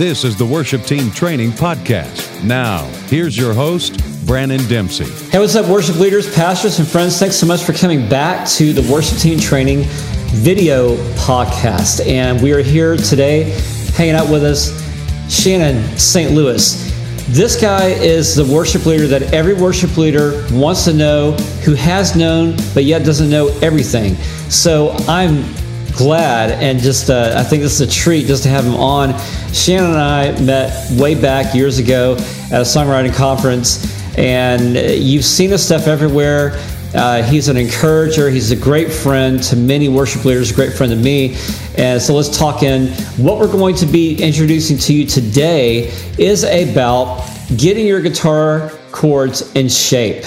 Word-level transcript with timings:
This 0.00 0.24
is 0.24 0.34
the 0.34 0.46
Worship 0.46 0.84
Team 0.84 1.10
Training 1.10 1.50
Podcast. 1.50 2.42
Now, 2.42 2.84
here's 3.08 3.36
your 3.36 3.52
host, 3.52 4.00
Brandon 4.24 4.66
Dempsey. 4.66 5.04
Hey, 5.28 5.38
what's 5.38 5.54
up, 5.56 5.66
worship 5.66 5.96
leaders, 5.96 6.34
pastors, 6.34 6.78
and 6.78 6.88
friends? 6.88 7.18
Thanks 7.18 7.36
so 7.36 7.46
much 7.46 7.64
for 7.64 7.74
coming 7.74 8.08
back 8.08 8.48
to 8.52 8.72
the 8.72 8.80
Worship 8.90 9.18
Team 9.18 9.38
Training 9.38 9.82
video 10.28 10.96
podcast. 11.16 12.06
And 12.06 12.42
we 12.42 12.54
are 12.54 12.62
here 12.62 12.96
today 12.96 13.50
hanging 13.92 14.14
out 14.14 14.30
with 14.30 14.42
us, 14.42 14.72
Shannon 15.30 15.98
St. 15.98 16.30
Louis. 16.30 16.82
This 17.28 17.60
guy 17.60 17.88
is 17.88 18.34
the 18.34 18.46
worship 18.46 18.86
leader 18.86 19.06
that 19.06 19.34
every 19.34 19.52
worship 19.52 19.98
leader 19.98 20.46
wants 20.50 20.86
to 20.86 20.94
know, 20.94 21.32
who 21.62 21.74
has 21.74 22.16
known, 22.16 22.56
but 22.72 22.84
yet 22.84 23.04
doesn't 23.04 23.28
know 23.28 23.48
everything. 23.60 24.14
So 24.48 24.92
I'm 25.06 25.44
glad 26.00 26.50
and 26.62 26.78
just 26.78 27.10
uh, 27.10 27.34
I 27.36 27.42
think 27.42 27.62
this 27.62 27.78
is 27.78 27.86
a 27.86 27.92
treat 27.92 28.26
just 28.26 28.42
to 28.44 28.48
have 28.48 28.64
him 28.64 28.74
on. 28.74 29.12
Shannon 29.52 29.90
and 29.90 29.98
I 29.98 30.40
met 30.40 30.90
way 30.98 31.14
back 31.14 31.54
years 31.54 31.78
ago 31.78 32.14
at 32.50 32.62
a 32.62 32.64
songwriting 32.64 33.14
conference, 33.14 33.84
and 34.16 34.76
you've 34.76 35.26
seen 35.26 35.50
his 35.50 35.62
stuff 35.62 35.86
everywhere. 35.86 36.52
Uh, 36.94 37.22
he's 37.22 37.48
an 37.48 37.58
encourager. 37.58 38.30
He's 38.30 38.50
a 38.50 38.56
great 38.56 38.90
friend 38.90 39.42
to 39.42 39.56
many 39.56 39.90
worship 39.90 40.24
leaders, 40.24 40.50
a 40.50 40.54
great 40.54 40.72
friend 40.72 40.90
to 40.90 40.96
me. 40.96 41.36
And 41.76 42.00
so 42.00 42.14
let's 42.14 42.34
talk 42.34 42.62
in. 42.62 42.88
What 43.22 43.38
we're 43.38 43.52
going 43.52 43.76
to 43.76 43.86
be 43.86 44.16
introducing 44.22 44.78
to 44.78 44.94
you 44.94 45.06
today 45.06 45.92
is 46.18 46.44
about 46.44 47.28
getting 47.58 47.86
your 47.86 48.00
guitar 48.00 48.72
chords 48.90 49.54
in 49.54 49.68
shape. 49.68 50.24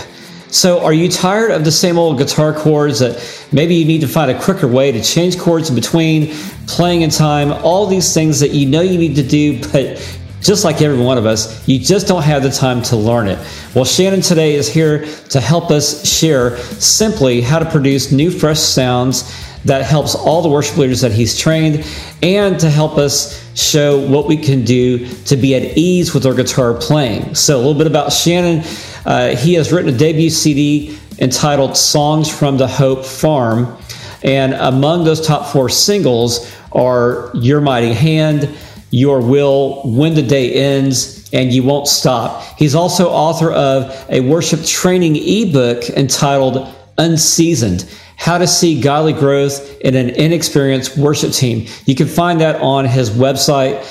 So, 0.54 0.84
are 0.86 0.94
you 0.94 1.10
tired 1.10 1.50
of 1.50 1.66
the 1.66 1.72
same 1.72 1.98
old 1.98 2.20
guitar 2.20 2.54
chords 2.54 3.00
that 3.00 3.48
maybe 3.52 3.74
you 3.74 3.86
need 3.86 4.02
to 4.02 4.08
find 4.08 4.30
a 4.30 4.40
quicker 4.40 4.68
way 4.68 4.92
to 4.92 5.02
change 5.02 5.40
chords 5.40 5.70
in 5.70 5.74
between, 5.74 6.32
playing 6.68 7.02
in 7.02 7.10
time, 7.10 7.52
all 7.52 7.88
these 7.88 8.14
things 8.14 8.40
that 8.40 8.52
you 8.52 8.70
know 8.70 8.82
you 8.82 9.00
need 9.00 9.16
to 9.16 9.24
do, 9.24 9.60
but 9.72 9.98
just 10.42 10.64
like 10.64 10.80
every 10.84 11.04
one 11.04 11.18
of 11.18 11.26
us, 11.26 11.68
you 11.68 11.80
just 11.80 12.08
don't 12.08 12.22
have 12.22 12.44
the 12.44 12.52
time 12.52 12.84
to 12.84 12.96
learn 12.96 13.28
it. 13.28 13.40
Well, 13.74 13.84
Shannon 13.84 14.22
today 14.22 14.54
is 14.54 14.72
here 14.72 15.08
to 15.30 15.42
help 15.42 15.72
us 15.72 16.08
share 16.08 16.58
simply 16.58 17.42
how 17.42 17.58
to 17.58 17.66
produce 17.72 18.12
new, 18.12 18.30
fresh 18.30 18.60
sounds 18.60 19.24
that 19.66 19.84
helps 19.84 20.14
all 20.14 20.44
the 20.44 20.50
worship 20.50 20.78
leaders 20.78 21.02
that 21.02 21.14
he's 21.14 21.36
trained 21.36 21.84
and 22.22 22.60
to 22.60 22.70
help 22.70 23.00
us 23.00 23.42
show 23.58 24.06
what 24.08 24.28
we 24.28 24.38
can 24.38 24.64
do 24.64 25.08
to 25.24 25.36
be 25.36 25.56
at 25.56 25.78
ease 25.78 26.14
with 26.14 26.28
our 26.28 26.36
guitar 26.36 26.76
playing. 26.76 27.34
So, 27.34 27.56
a 27.56 27.58
little 27.58 27.74
bit 27.74 27.88
about 27.88 28.14
Shannon. 28.14 28.64
Uh, 29.06 29.36
he 29.36 29.54
has 29.56 29.72
written 29.72 29.94
a 29.94 29.98
debut 29.98 30.30
CD 30.30 30.98
entitled 31.20 31.78
Songs 31.78 32.30
from 32.30 32.58
the 32.58 32.68
Hope 32.68 33.06
Farm. 33.06 33.78
And 34.24 34.54
among 34.54 35.04
those 35.04 35.26
top 35.26 35.52
four 35.52 35.70
singles 35.70 36.52
are 36.72 37.30
Your 37.34 37.62
Mighty 37.62 37.94
Hand, 37.94 38.50
Your 38.90 39.20
Will, 39.22 39.82
When 39.84 40.14
the 40.14 40.22
Day 40.22 40.54
Ends, 40.54 41.30
and 41.34 41.52
You 41.52 41.64
Won't 41.64 41.88
Stop. 41.88 42.44
He's 42.58 42.76
also 42.76 43.10
author 43.10 43.52
of 43.52 44.06
a 44.10 44.22
worship 44.22 44.64
training 44.66 45.16
ebook 45.18 45.90
entitled 45.90 46.74
Unseasoned 46.98 47.90
How 48.16 48.38
to 48.38 48.48
See 48.48 48.80
Godly 48.80 49.14
Growth 49.14 49.82
in 49.82 49.96
an 49.96 50.12
Inexperienced 50.12 50.96
Worship 50.96 51.32
Team. 51.32 51.68
You 51.86 51.96
can 51.96 52.08
find 52.08 52.40
that 52.42 52.62
on 52.62 52.86
his 52.86 53.10
website 53.10 53.84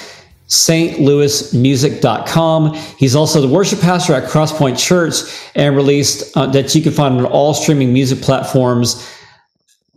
stlouismusic.com. 0.49 2.75
He's 2.99 3.15
also 3.15 3.41
the 3.41 3.49
worship 3.49 3.81
pastor 3.81 4.15
at 4.15 4.29
Crosspoint 4.29 4.79
Church 4.79 5.15
and 5.55 5.75
released 5.75 6.37
uh, 6.37 6.47
that 6.47 6.75
you 6.75 6.83
can 6.83 6.93
find 6.93 7.19
on 7.19 7.25
all 7.27 7.55
streaming 7.55 7.93
music 7.93 8.21
platforms. 8.21 9.09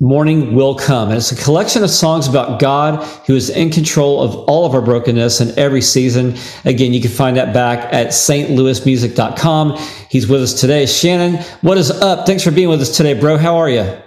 Morning 0.01 0.53
Will 0.53 0.75
Come. 0.75 1.07
And 1.07 1.17
it's 1.17 1.31
a 1.31 1.41
collection 1.41 1.81
of 1.81 1.89
songs 1.89 2.27
about 2.27 2.59
God 2.59 3.01
who 3.27 3.33
is 3.33 3.49
in 3.49 3.69
control 3.69 4.21
of 4.21 4.35
all 4.35 4.65
of 4.65 4.75
our 4.75 4.81
brokenness 4.81 5.39
in 5.39 5.57
every 5.57 5.81
season. 5.81 6.35
Again, 6.65 6.91
you 6.91 6.99
can 6.99 7.11
find 7.11 7.37
that 7.37 7.53
back 7.53 7.93
at 7.93 8.07
stlouismusic.com. 8.07 9.77
He's 10.09 10.27
with 10.27 10.41
us 10.41 10.53
today. 10.53 10.85
Shannon, 10.85 11.41
what 11.61 11.77
is 11.77 11.91
up? 11.91 12.25
Thanks 12.25 12.43
for 12.43 12.51
being 12.51 12.67
with 12.67 12.81
us 12.81 12.95
today, 12.95 13.13
bro. 13.13 13.37
How 13.37 13.55
are 13.55 13.69
you? 13.69 14.04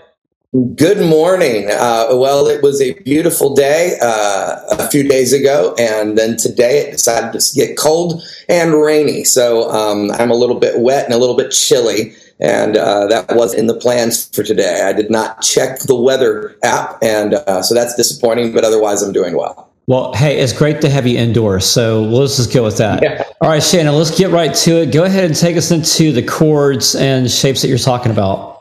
Good 0.55 1.07
morning. 1.07 1.69
Uh, 1.71 2.07
well, 2.13 2.47
it 2.47 2.63
was 2.63 2.81
a 2.81 2.95
beautiful 3.01 3.55
day 3.55 3.99
uh, 4.01 4.57
a 4.79 4.89
few 4.89 5.07
days 5.07 5.35
ago, 5.35 5.75
and 5.79 6.17
then 6.17 6.39
today 6.39 6.79
it 6.79 6.93
decided 6.93 7.39
to 7.39 7.55
get 7.55 7.77
cold 7.77 8.23
and 8.49 8.73
rainy. 8.73 9.25
So 9.25 9.71
um, 9.71 10.11
I'm 10.13 10.31
a 10.31 10.35
little 10.35 10.59
bit 10.59 10.81
wet 10.81 11.05
and 11.05 11.13
a 11.13 11.19
little 11.19 11.37
bit 11.37 11.51
chilly, 11.51 12.15
and 12.41 12.79
uh, 12.79 13.09
that 13.09 13.37
was 13.37 13.53
in 13.53 13.67
the 13.67 13.75
plans 13.75 14.35
for 14.35 14.43
today. 14.43 14.81
I 14.87 14.95
did 14.95 15.11
not 15.11 15.43
check 15.43 15.81
the 15.81 15.95
weather 15.95 16.57
app, 16.63 16.97
and 17.03 17.35
uh, 17.35 17.61
so 17.61 17.75
that's 17.75 17.95
disappointing, 17.95 18.55
but 18.55 18.65
otherwise 18.65 19.03
I'm 19.03 19.13
doing 19.13 19.37
well. 19.37 19.71
Well, 19.87 20.15
hey, 20.15 20.39
it's 20.39 20.55
great 20.55 20.81
to 20.81 20.89
have 20.89 21.07
you 21.07 21.19
indoors. 21.19 21.67
So 21.67 22.05
let's 22.05 22.39
just 22.39 22.55
go 22.55 22.65
with 22.65 22.79
that. 22.79 23.03
Yeah. 23.03 23.23
All 23.43 23.51
right, 23.51 23.63
Shannon, 23.63 23.95
let's 23.95 24.17
get 24.17 24.31
right 24.31 24.55
to 24.55 24.81
it. 24.81 24.95
Go 24.95 25.05
ahead 25.05 25.25
and 25.25 25.37
take 25.37 25.59
us 25.59 25.71
into 25.71 26.11
the 26.11 26.23
chords 26.23 26.95
and 26.95 27.31
shapes 27.31 27.61
that 27.61 27.69
you're 27.69 27.77
talking 27.77 28.13
about. 28.13 28.58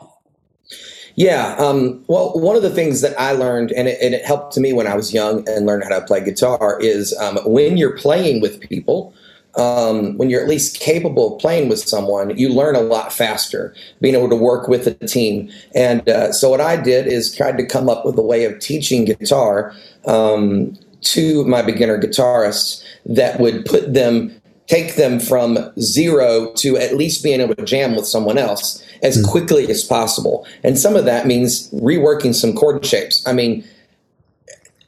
Yeah. 1.18 1.56
Um, 1.58 2.04
well, 2.06 2.30
one 2.38 2.54
of 2.54 2.62
the 2.62 2.70
things 2.70 3.00
that 3.00 3.18
I 3.18 3.32
learned, 3.32 3.72
and 3.72 3.88
it, 3.88 3.98
and 4.00 4.14
it, 4.14 4.24
helped 4.24 4.52
to 4.54 4.60
me 4.60 4.72
when 4.72 4.86
I 4.86 4.94
was 4.94 5.12
young 5.12 5.46
and 5.48 5.66
learned 5.66 5.82
how 5.82 5.98
to 5.98 6.00
play 6.00 6.22
guitar, 6.22 6.78
is 6.80 7.12
um, 7.18 7.40
when 7.44 7.76
you're 7.76 7.98
playing 7.98 8.40
with 8.40 8.60
people, 8.60 9.12
um, 9.56 10.16
when 10.16 10.30
you're 10.30 10.40
at 10.40 10.48
least 10.48 10.78
capable 10.78 11.34
of 11.34 11.40
playing 11.40 11.68
with 11.68 11.80
someone, 11.80 12.38
you 12.38 12.48
learn 12.48 12.76
a 12.76 12.80
lot 12.80 13.12
faster, 13.12 13.74
being 14.00 14.14
able 14.14 14.28
to 14.28 14.36
work 14.36 14.68
with 14.68 14.86
a 14.86 14.94
team. 15.08 15.50
And 15.74 16.08
uh, 16.08 16.30
so, 16.30 16.50
what 16.50 16.60
I 16.60 16.76
did 16.76 17.08
is 17.08 17.34
tried 17.34 17.58
to 17.58 17.66
come 17.66 17.88
up 17.88 18.06
with 18.06 18.16
a 18.16 18.22
way 18.22 18.44
of 18.44 18.56
teaching 18.60 19.04
guitar 19.04 19.74
um, 20.06 20.78
to 21.00 21.44
my 21.46 21.62
beginner 21.62 22.00
guitarists 22.00 22.84
that 23.06 23.40
would 23.40 23.64
put 23.64 23.92
them 23.92 24.40
take 24.68 24.94
them 24.96 25.18
from 25.18 25.58
zero 25.80 26.52
to 26.52 26.76
at 26.76 26.94
least 26.94 27.22
being 27.22 27.40
able 27.40 27.54
to 27.54 27.64
jam 27.64 27.96
with 27.96 28.06
someone 28.06 28.38
else 28.38 28.84
as 29.02 29.18
mm. 29.18 29.28
quickly 29.28 29.68
as 29.70 29.82
possible. 29.82 30.46
And 30.62 30.78
some 30.78 30.94
of 30.94 31.04
that 31.06 31.26
means 31.26 31.70
reworking 31.72 32.34
some 32.34 32.52
chord 32.52 32.84
shapes. 32.84 33.26
I 33.26 33.32
mean, 33.32 33.64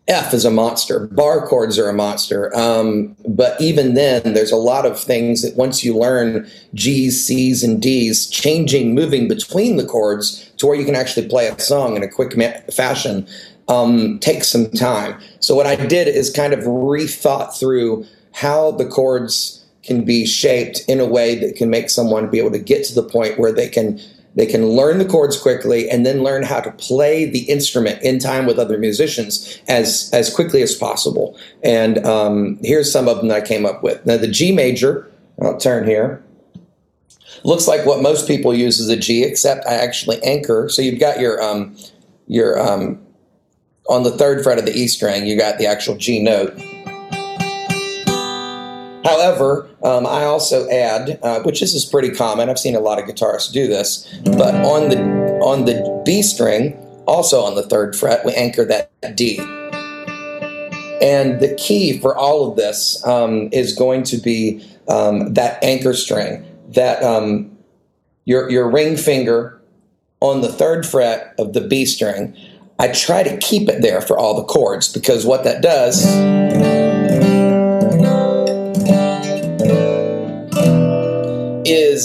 F 0.06 0.34
is 0.34 0.44
a 0.44 0.50
monster. 0.50 1.06
Bar 1.06 1.46
chords 1.46 1.78
are 1.78 1.88
a 1.88 1.94
monster. 1.94 2.54
Um, 2.56 3.16
but 3.28 3.58
even 3.60 3.94
then, 3.94 4.34
there's 4.34 4.50
a 4.50 4.56
lot 4.56 4.84
of 4.84 4.98
things 4.98 5.42
that 5.42 5.56
once 5.56 5.84
you 5.84 5.96
learn 5.96 6.50
G's, 6.74 7.24
C's, 7.24 7.62
and 7.62 7.80
D's, 7.80 8.28
changing, 8.28 8.94
moving 8.94 9.28
between 9.28 9.76
the 9.76 9.86
chords 9.86 10.50
to 10.58 10.66
where 10.66 10.74
you 10.74 10.84
can 10.84 10.96
actually 10.96 11.28
play 11.28 11.46
a 11.46 11.58
song 11.60 11.96
in 11.96 12.02
a 12.02 12.08
quick 12.08 12.36
ma- 12.36 12.58
fashion 12.72 13.26
um, 13.68 14.18
takes 14.18 14.48
some 14.48 14.68
time. 14.72 15.18
So 15.38 15.54
what 15.54 15.66
I 15.66 15.76
did 15.76 16.08
is 16.08 16.28
kind 16.28 16.52
of 16.52 16.60
rethought 16.60 17.58
through 17.58 18.04
how 18.32 18.72
the 18.72 18.86
chords 18.86 19.59
can 19.90 20.04
be 20.04 20.24
shaped 20.24 20.82
in 20.86 21.00
a 21.00 21.04
way 21.04 21.34
that 21.34 21.56
can 21.56 21.68
make 21.68 21.90
someone 21.90 22.30
be 22.30 22.38
able 22.38 22.52
to 22.52 22.60
get 22.60 22.84
to 22.84 22.94
the 22.94 23.02
point 23.02 23.40
where 23.40 23.50
they 23.50 23.68
can 23.68 24.00
they 24.36 24.46
can 24.46 24.68
learn 24.68 24.98
the 24.98 25.04
chords 25.04 25.36
quickly 25.36 25.90
and 25.90 26.06
then 26.06 26.22
learn 26.22 26.44
how 26.44 26.60
to 26.60 26.70
play 26.70 27.28
the 27.28 27.40
instrument 27.50 28.00
in 28.00 28.20
time 28.20 28.46
with 28.46 28.56
other 28.60 28.78
musicians 28.78 29.60
as 29.66 30.08
as 30.12 30.32
quickly 30.32 30.62
as 30.62 30.76
possible. 30.76 31.36
And 31.64 32.06
um, 32.06 32.60
here's 32.62 32.92
some 32.92 33.08
of 33.08 33.16
them 33.16 33.26
that 33.28 33.42
I 33.42 33.44
came 33.44 33.66
up 33.66 33.82
with. 33.82 34.06
Now 34.06 34.16
the 34.16 34.28
G 34.28 34.52
major, 34.52 35.10
I'll 35.42 35.58
turn 35.58 35.88
here. 35.88 36.22
Looks 37.42 37.66
like 37.66 37.84
what 37.84 38.00
most 38.00 38.28
people 38.28 38.54
use 38.54 38.78
is 38.78 38.88
a 38.88 38.96
G, 38.96 39.24
except 39.24 39.66
I 39.66 39.74
actually 39.74 40.22
anchor. 40.22 40.68
So 40.68 40.82
you've 40.82 41.00
got 41.00 41.18
your 41.18 41.42
um, 41.42 41.76
your 42.28 42.60
um, 42.60 43.04
on 43.88 44.04
the 44.04 44.12
third 44.12 44.44
fret 44.44 44.56
of 44.56 44.66
the 44.66 44.72
E 44.72 44.86
string, 44.86 45.26
you 45.26 45.36
got 45.36 45.58
the 45.58 45.66
actual 45.66 45.96
G 45.96 46.22
note. 46.22 46.56
However, 49.04 49.68
um, 49.82 50.06
I 50.06 50.24
also 50.24 50.68
add, 50.68 51.18
uh, 51.22 51.40
which 51.42 51.60
this 51.60 51.74
is 51.74 51.84
pretty 51.84 52.10
common. 52.10 52.50
I've 52.50 52.58
seen 52.58 52.74
a 52.74 52.80
lot 52.80 52.98
of 52.98 53.06
guitarists 53.06 53.50
do 53.52 53.66
this, 53.66 54.06
but 54.24 54.54
on 54.56 54.90
the 54.90 55.00
on 55.40 55.64
the 55.64 56.02
B 56.04 56.22
string, 56.22 56.74
also 57.06 57.40
on 57.40 57.54
the 57.54 57.62
third 57.62 57.96
fret, 57.96 58.24
we 58.26 58.34
anchor 58.34 58.64
that 58.66 59.16
D. 59.16 59.38
And 61.00 61.40
the 61.40 61.54
key 61.58 61.98
for 61.98 62.14
all 62.14 62.50
of 62.50 62.56
this 62.56 63.04
um, 63.06 63.48
is 63.52 63.74
going 63.74 64.02
to 64.04 64.18
be 64.18 64.62
um, 64.86 65.32
that 65.32 65.62
anchor 65.64 65.94
string, 65.94 66.44
that 66.68 67.02
um, 67.02 67.56
your 68.26 68.50
your 68.50 68.70
ring 68.70 68.98
finger 68.98 69.62
on 70.20 70.42
the 70.42 70.52
third 70.52 70.84
fret 70.84 71.34
of 71.38 71.54
the 71.54 71.62
B 71.62 71.86
string. 71.86 72.36
I 72.78 72.88
try 72.88 73.22
to 73.22 73.36
keep 73.38 73.68
it 73.68 73.82
there 73.82 74.00
for 74.00 74.18
all 74.18 74.34
the 74.34 74.44
chords 74.44 74.90
because 74.92 75.26
what 75.26 75.44
that 75.44 75.62
does 75.62 76.06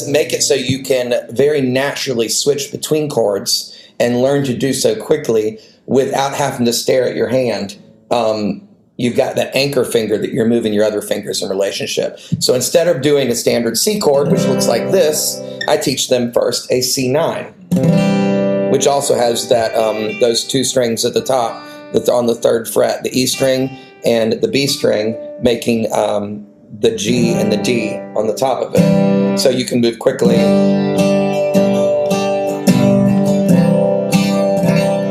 is 0.01 0.07
make 0.07 0.33
it 0.33 0.43
so 0.43 0.53
you 0.53 0.83
can 0.83 1.13
very 1.31 1.61
naturally 1.61 2.29
switch 2.29 2.71
between 2.71 3.09
chords 3.09 3.71
and 3.99 4.21
learn 4.21 4.43
to 4.45 4.55
do 4.55 4.73
so 4.73 4.95
quickly 5.01 5.59
without 5.85 6.33
having 6.33 6.65
to 6.65 6.73
stare 6.73 7.07
at 7.07 7.15
your 7.15 7.29
hand. 7.29 7.77
Um, 8.11 8.67
you've 8.97 9.15
got 9.15 9.35
that 9.35 9.55
anchor 9.55 9.83
finger 9.83 10.17
that 10.17 10.31
you're 10.31 10.47
moving 10.47 10.73
your 10.73 10.83
other 10.85 11.01
fingers 11.01 11.41
in 11.41 11.49
relationship. 11.49 12.19
So 12.39 12.53
instead 12.53 12.87
of 12.87 13.01
doing 13.01 13.29
a 13.29 13.35
standard 13.35 13.77
C 13.77 13.99
chord, 13.99 14.31
which 14.31 14.45
looks 14.45 14.67
like 14.67 14.91
this, 14.91 15.39
I 15.67 15.77
teach 15.77 16.09
them 16.09 16.31
first 16.31 16.71
a 16.71 16.79
C9, 16.79 18.71
which 18.71 18.87
also 18.87 19.15
has 19.15 19.49
that 19.49 19.75
um, 19.75 20.19
those 20.19 20.43
two 20.45 20.63
strings 20.63 21.05
at 21.05 21.13
the 21.13 21.23
top 21.23 21.63
that's 21.93 22.09
on 22.09 22.25
the 22.25 22.35
third 22.35 22.67
fret, 22.67 23.03
the 23.03 23.11
E 23.17 23.25
string 23.27 23.69
and 24.05 24.33
the 24.33 24.47
B 24.47 24.67
string 24.67 25.17
making 25.41 25.91
um, 25.93 26.45
the 26.79 26.95
G 26.95 27.33
and 27.33 27.51
the 27.51 27.57
D 27.57 27.95
on 28.15 28.27
the 28.27 28.35
top 28.35 28.61
of 28.61 28.73
it. 28.75 29.37
So 29.39 29.49
you 29.49 29.65
can 29.65 29.81
move 29.81 29.99
quickly 29.99 30.37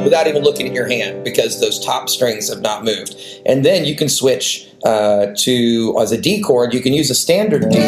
without 0.05 0.27
even 0.27 0.43
looking 0.43 0.69
at 0.69 0.75
your 0.75 0.87
hand 0.87 1.25
because 1.25 1.61
those 1.61 1.85
top 1.85 2.09
strings 2.09 2.49
have 2.49 2.61
not 2.61 2.85
moved. 2.85 3.17
And 3.47 3.65
then 3.65 3.85
you 3.85 3.97
can 3.97 4.09
switch 4.09 4.69
uh, 4.85 5.29
to, 5.39 5.99
as 5.99 6.13
a 6.13 6.21
D 6.21 6.43
chord, 6.43 6.75
you 6.75 6.81
can 6.81 6.93
use 6.93 7.11
a 7.11 7.15
standard 7.15 7.69
D, 7.71 7.79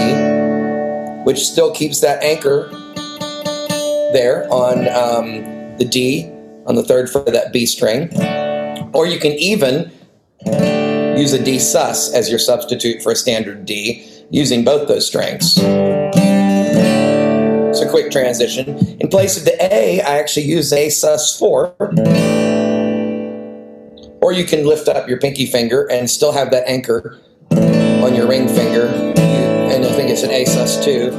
which 1.24 1.38
still 1.38 1.72
keeps 1.72 2.00
that 2.00 2.22
anchor 2.22 2.68
there 4.12 4.48
on 4.50 4.88
um, 4.88 5.76
the 5.76 5.84
D 5.84 6.30
on 6.66 6.74
the 6.74 6.82
third 6.82 7.10
fret 7.10 7.28
of 7.28 7.34
that 7.34 7.52
B 7.52 7.66
string. 7.66 8.08
Or 8.92 9.06
you 9.06 9.18
can 9.20 9.32
even 9.32 9.92
use 11.16 11.32
a 11.32 11.42
D 11.42 11.58
sus 11.58 12.12
as 12.12 12.28
your 12.28 12.38
substitute 12.38 13.02
for 13.02 13.12
a 13.12 13.16
standard 13.16 13.64
D 13.64 14.06
using 14.30 14.64
both 14.64 14.86
those 14.88 15.06
strings. 15.06 15.56
It's 17.76 17.80
a 17.80 17.90
quick 17.90 18.10
transition. 18.10 18.76
In 19.00 19.08
place 19.08 19.36
of 19.36 19.44
the 19.44 19.56
A, 19.72 20.00
I 20.00 20.18
actually 20.18 20.46
use 20.46 20.72
A 20.72 20.88
sus 20.90 21.38
4. 21.38 21.74
Or 24.22 24.32
you 24.32 24.44
can 24.44 24.66
lift 24.66 24.88
up 24.88 25.08
your 25.08 25.18
pinky 25.18 25.46
finger 25.46 25.90
and 25.90 26.10
still 26.10 26.32
have 26.32 26.50
that 26.50 26.66
anchor 26.68 27.18
on 27.50 28.14
your 28.14 28.26
ring 28.26 28.48
finger. 28.48 28.86
And 28.86 29.84
I 29.84 29.92
think 29.92 30.10
it's 30.10 30.22
an 30.22 30.30
A 30.30 30.44
sus 30.44 30.82
2. 30.84 31.10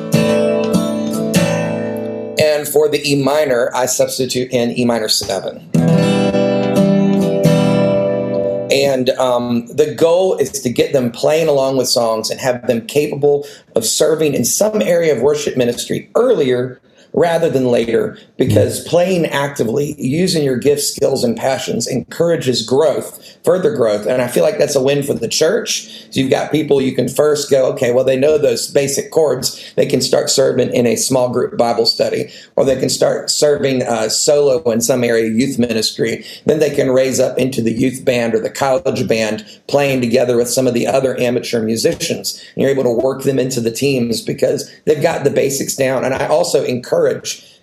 And 2.39 2.67
for 2.67 2.89
the 2.89 3.01
E 3.05 3.21
minor, 3.21 3.71
I 3.73 3.85
substitute 3.85 4.51
in 4.51 4.77
E 4.77 4.83
minor 4.85 5.09
7. 5.09 6.16
And 8.71 9.09
um, 9.11 9.67
the 9.67 9.93
goal 9.93 10.37
is 10.37 10.51
to 10.61 10.69
get 10.69 10.93
them 10.93 11.11
playing 11.11 11.47
along 11.47 11.77
with 11.77 11.87
songs 11.87 12.29
and 12.29 12.39
have 12.39 12.67
them 12.67 12.85
capable 12.85 13.47
of 13.75 13.85
serving 13.85 14.33
in 14.33 14.45
some 14.45 14.81
area 14.81 15.15
of 15.15 15.21
worship 15.21 15.57
ministry 15.57 16.09
earlier 16.15 16.79
rather 17.17 17.49
than 17.49 17.65
later 17.65 18.15
because 18.37 18.87
playing 18.87 19.25
actively, 19.25 19.95
using 19.97 20.43
your 20.43 20.55
gifts, 20.55 20.93
skills, 20.93 21.23
and 21.23 21.35
passions 21.35 21.87
encourages 21.87 22.61
growth, 22.61 23.35
further 23.43 23.75
growth. 23.75 24.05
And 24.05 24.21
I 24.21 24.27
feel 24.27 24.43
like 24.43 24.59
that's 24.59 24.75
a 24.75 24.81
win 24.81 25.01
for 25.01 25.15
the 25.15 25.27
church. 25.27 25.87
So 26.11 26.19
you've 26.21 26.29
got 26.29 26.51
people 26.51 26.79
you 26.79 26.93
can 26.93 27.09
first 27.09 27.49
go, 27.49 27.71
okay, 27.73 27.91
well, 27.91 28.03
they 28.03 28.17
know 28.17 28.37
those 28.37 28.71
basic 28.71 29.09
chords. 29.09 29.73
They 29.75 29.87
can 29.87 29.99
start 29.99 30.29
serving 30.29 30.71
in 30.75 30.85
a 30.85 30.95
small 30.95 31.29
group 31.29 31.57
Bible 31.57 31.87
study, 31.87 32.31
or 32.55 32.63
they 32.63 32.79
can 32.79 32.89
start 32.89 33.31
serving 33.31 33.81
uh, 33.81 34.09
solo 34.09 34.61
in 34.69 34.81
some 34.81 35.03
area 35.03 35.31
youth 35.31 35.57
ministry. 35.57 36.23
Then 36.45 36.59
they 36.59 36.69
can 36.69 36.91
raise 36.91 37.19
up 37.19 37.39
into 37.39 37.63
the 37.63 37.73
youth 37.73 38.05
band 38.05 38.35
or 38.35 38.39
the 38.39 38.51
college 38.51 39.07
band, 39.07 39.43
playing 39.65 40.01
together 40.01 40.37
with 40.37 40.49
some 40.49 40.67
of 40.67 40.75
the 40.75 40.85
other 40.85 41.19
amateur 41.19 41.63
musicians. 41.63 42.39
And 42.53 42.61
you're 42.61 42.71
able 42.71 42.83
to 42.83 42.91
work 42.91 43.23
them 43.23 43.39
into 43.39 43.59
the 43.59 43.71
teams 43.71 44.21
because 44.21 44.71
they've 44.85 45.01
got 45.01 45.23
the 45.23 45.31
basics 45.31 45.75
down. 45.75 46.05
And 46.05 46.13
I 46.13 46.27
also 46.27 46.63
encourage 46.63 47.06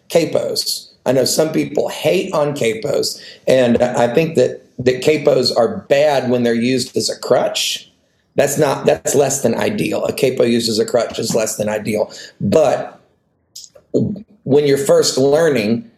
capos. 0.08 0.90
I 1.06 1.12
know 1.12 1.24
some 1.24 1.52
people 1.52 1.88
hate 1.88 2.32
on 2.32 2.54
capos, 2.54 3.20
and 3.46 3.82
I 3.82 4.12
think 4.14 4.36
that 4.36 4.62
that 4.78 5.02
capos 5.02 5.56
are 5.56 5.78
bad 5.88 6.30
when 6.30 6.42
they're 6.42 6.54
used 6.54 6.96
as 6.96 7.08
a 7.08 7.18
crutch. 7.18 7.90
That's 8.36 8.58
not 8.58 8.86
that's 8.86 9.14
less 9.14 9.42
than 9.42 9.54
ideal. 9.54 10.04
A 10.06 10.12
capo 10.12 10.44
used 10.44 10.68
as 10.68 10.78
a 10.78 10.86
crutch 10.86 11.18
is 11.18 11.34
less 11.34 11.56
than 11.56 11.68
ideal. 11.68 12.12
But 12.40 13.00
when 14.42 14.66
you're 14.66 14.78
first 14.78 15.16
learning, 15.16 15.88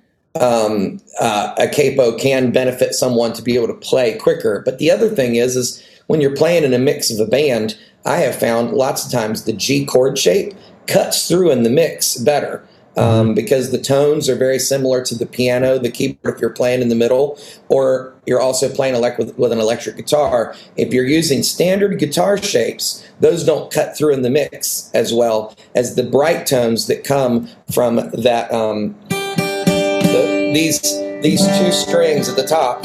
um, 0.41 1.01
uh, 1.19 1.55
a 1.59 1.69
capo 1.69 2.17
can 2.19 2.53
benefit 2.53 2.95
someone 2.95 3.33
to 3.33 3.43
be 3.43 3.55
able 3.55 3.69
to 3.69 3.75
play 3.75 4.19
quicker. 4.19 4.63
But 4.65 4.79
the 4.79 4.91
other 4.91 5.09
thing 5.09 5.37
is, 5.37 5.57
is 5.57 5.83
when 6.09 6.21
you're 6.21 6.37
playing 6.37 6.65
in 6.65 6.75
a 6.75 6.79
mix 6.79 7.11
of 7.11 7.19
a 7.21 7.31
band, 7.31 7.79
I 8.05 8.19
have 8.19 8.39
found 8.39 8.73
lots 8.73 9.07
of 9.07 9.11
times 9.11 9.45
the 9.45 9.53
G 9.53 9.87
chord 9.87 10.19
shape 10.19 10.53
cuts 10.87 11.27
through 11.29 11.51
in 11.51 11.63
the 11.63 11.71
mix 11.71 12.17
better 12.17 12.63
um, 12.97 13.35
because 13.35 13.71
the 13.71 13.81
tones 13.81 14.29
are 14.29 14.37
very 14.37 14.59
similar 14.59 15.05
to 15.05 15.15
the 15.15 15.27
piano, 15.27 15.79
the 15.79 15.91
keyboard 15.91 16.35
if 16.35 16.41
you're 16.41 16.51
playing 16.51 16.83
in 16.83 16.89
the 16.89 16.95
middle, 16.95 17.39
or 17.69 18.15
you're 18.27 18.41
also 18.41 18.73
playing 18.73 18.95
elect- 18.95 19.19
with, 19.19 19.37
with 19.39 19.53
an 19.53 19.59
electric 19.59 19.97
guitar. 19.97 20.55
If 20.77 20.93
you're 20.93 21.07
using 21.07 21.43
standard 21.43 21.99
guitar 21.99 22.39
shapes, 22.39 23.07
those 23.21 23.45
don't 23.45 23.71
cut 23.71 23.97
through 23.97 24.15
in 24.15 24.23
the 24.23 24.31
mix 24.31 24.91
as 24.95 25.13
well 25.13 25.55
as 25.75 25.95
the 25.95 26.03
bright 26.03 26.47
tones 26.47 26.87
that 26.87 27.05
come 27.05 27.49
from 27.73 27.97
that. 27.97 28.53
Um, 28.53 28.95
the, 29.09 30.53
these 30.55 30.81
these 31.23 31.47
two 31.59 31.73
strings 31.73 32.29
at 32.29 32.37
the 32.37 32.47
top, 32.47 32.85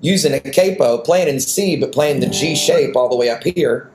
using 0.00 0.32
a 0.34 0.40
capo, 0.40 0.98
playing 0.98 1.28
in 1.28 1.40
C 1.40 1.76
but 1.76 1.92
playing 1.92 2.20
the 2.20 2.28
G 2.28 2.54
shape 2.54 2.96
all 2.96 3.08
the 3.08 3.16
way 3.16 3.30
up 3.30 3.42
here 3.42 3.90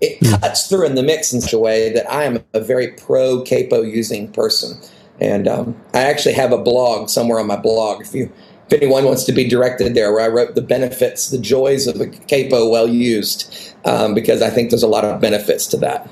it 0.00 0.18
hmm. 0.18 0.40
cuts 0.40 0.68
through 0.68 0.86
in 0.86 0.94
the 0.94 1.02
mix 1.02 1.32
in 1.32 1.40
such 1.40 1.52
a 1.52 1.58
way 1.58 1.92
that 1.92 2.10
I 2.10 2.24
am 2.24 2.44
a 2.54 2.60
very 2.60 2.88
pro 2.88 3.42
capo 3.42 3.82
using 3.82 4.30
person. 4.32 4.80
And 5.20 5.48
um, 5.48 5.76
I 5.94 6.00
actually 6.00 6.34
have 6.34 6.52
a 6.52 6.58
blog 6.58 7.08
somewhere 7.08 7.40
on 7.40 7.46
my 7.46 7.56
blog. 7.56 8.00
If 8.00 8.14
you, 8.14 8.32
if 8.66 8.72
anyone 8.72 9.04
wants 9.04 9.24
to 9.24 9.32
be 9.32 9.48
directed 9.48 9.94
there, 9.94 10.12
where 10.12 10.24
I 10.24 10.28
wrote 10.28 10.54
the 10.54 10.62
benefits, 10.62 11.30
the 11.30 11.38
joys 11.38 11.86
of 11.86 12.00
a 12.00 12.06
capo 12.06 12.68
well 12.68 12.88
used, 12.88 13.74
um, 13.84 14.14
because 14.14 14.42
I 14.42 14.50
think 14.50 14.70
there's 14.70 14.82
a 14.82 14.88
lot 14.88 15.04
of 15.04 15.20
benefits 15.20 15.66
to 15.68 15.76
that. 15.78 16.08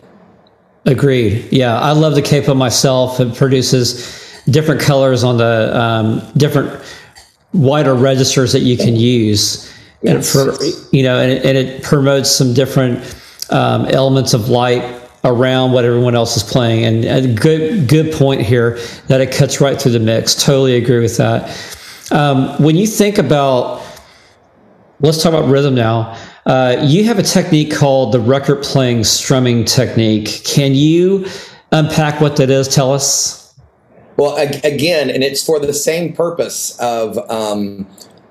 Agreed. 0.86 1.46
Yeah, 1.52 1.78
I 1.78 1.92
love 1.92 2.14
the 2.14 2.22
capo 2.22 2.54
myself. 2.54 3.20
It 3.20 3.34
produces 3.34 4.42
different 4.48 4.80
colors 4.80 5.22
on 5.24 5.36
the 5.36 5.76
um, 5.76 6.22
different 6.36 6.80
wider 7.52 7.94
registers 7.94 8.52
that 8.52 8.60
you 8.60 8.76
can 8.76 8.96
use, 8.96 9.72
yes. 10.02 10.34
and 10.34 10.58
for 10.58 10.64
you 10.92 11.02
know, 11.02 11.18
and, 11.18 11.44
and 11.44 11.58
it 11.58 11.82
promotes 11.82 12.30
some 12.30 12.54
different 12.54 13.02
um, 13.50 13.86
elements 13.86 14.34
of 14.34 14.48
light 14.48 15.02
around 15.24 15.72
what 15.72 15.84
everyone 15.84 16.14
else 16.14 16.36
is 16.36 16.42
playing. 16.42 16.84
And 16.84 17.04
a 17.04 17.34
good 17.34 17.88
good 17.88 18.12
point 18.12 18.42
here 18.42 18.78
that 19.08 19.20
it 19.20 19.32
cuts 19.32 19.60
right 19.60 19.80
through 19.80 19.92
the 19.92 20.00
mix. 20.00 20.34
Totally 20.34 20.76
agree 20.76 21.00
with 21.00 21.16
that. 21.16 21.50
Um, 22.12 22.62
when 22.62 22.76
you 22.76 22.86
think 22.86 23.18
about, 23.18 23.82
let's 25.00 25.22
talk 25.22 25.32
about 25.32 25.48
rhythm 25.48 25.74
now. 25.74 26.16
Uh, 26.46 26.76
you 26.84 27.04
have 27.04 27.18
a 27.18 27.24
technique 27.24 27.74
called 27.74 28.12
the 28.12 28.20
record 28.20 28.62
playing 28.62 29.02
strumming 29.02 29.64
technique. 29.64 30.42
Can 30.44 30.74
you 30.74 31.26
unpack 31.72 32.20
what 32.20 32.36
that 32.36 32.50
is? 32.50 32.68
Tell 32.68 32.92
us. 32.92 33.52
Well, 34.16 34.36
again, 34.64 35.10
and 35.10 35.22
it's 35.22 35.44
for 35.44 35.58
the 35.58 35.74
same 35.74 36.14
purpose 36.14 36.78
of 36.78 37.18
um, 37.28 37.86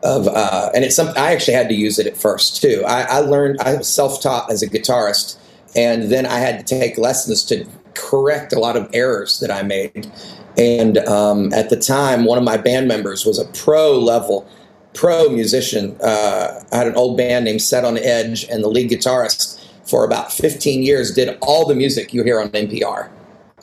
of 0.06 0.28
uh, 0.28 0.70
and 0.74 0.86
it's 0.86 0.96
something 0.96 1.18
I 1.18 1.34
actually 1.34 1.56
had 1.56 1.68
to 1.70 1.76
use 1.76 1.98
it 1.98 2.08
at 2.08 2.16
first 2.16 2.62
too. 2.62 2.84
I, 2.88 3.02
I 3.04 3.20
learned 3.20 3.60
I 3.60 3.76
was 3.76 3.90
self 3.90 4.22
taught 4.22 4.52
as 4.52 4.62
a 4.62 4.68
guitarist, 4.68 5.38
and 5.76 6.04
then 6.12 6.26
I 6.26 6.38
had 6.38 6.66
to 6.66 6.80
take 6.80 6.98
lessons 6.98 7.44
to 7.46 7.66
correct 7.96 8.54
a 8.54 8.60
lot 8.60 8.78
of 8.78 8.90
errors 8.94 9.40
that 9.40 9.52
I 9.52 9.64
made. 9.64 10.12
And 10.58 11.00
um, 11.00 11.52
at 11.54 11.70
the 11.70 11.76
time, 11.76 12.26
one 12.26 12.38
of 12.38 12.44
my 12.44 12.56
band 12.56 12.88
members 12.88 13.26
was 13.26 13.40
a 13.40 13.46
pro 13.46 13.98
level 13.98 14.48
pro 14.94 15.28
musician. 15.28 15.98
Uh, 16.02 16.64
I 16.72 16.78
had 16.78 16.88
an 16.88 16.96
old 16.96 17.18
band 17.18 17.46
named 17.46 17.62
Set 17.62 17.84
on 17.84 17.98
Edge, 17.98 18.46
and 18.46 18.64
the 18.64 18.70
lead 18.70 18.92
guitarist 18.92 19.62
for 19.90 20.06
about 20.06 20.32
15 20.32 20.84
years 20.84 21.14
did 21.14 21.38
all 21.42 21.68
the 21.68 21.76
music 21.76 22.14
you 22.14 22.24
hear 22.24 22.40
on 22.40 22.50
NPR 22.50 23.10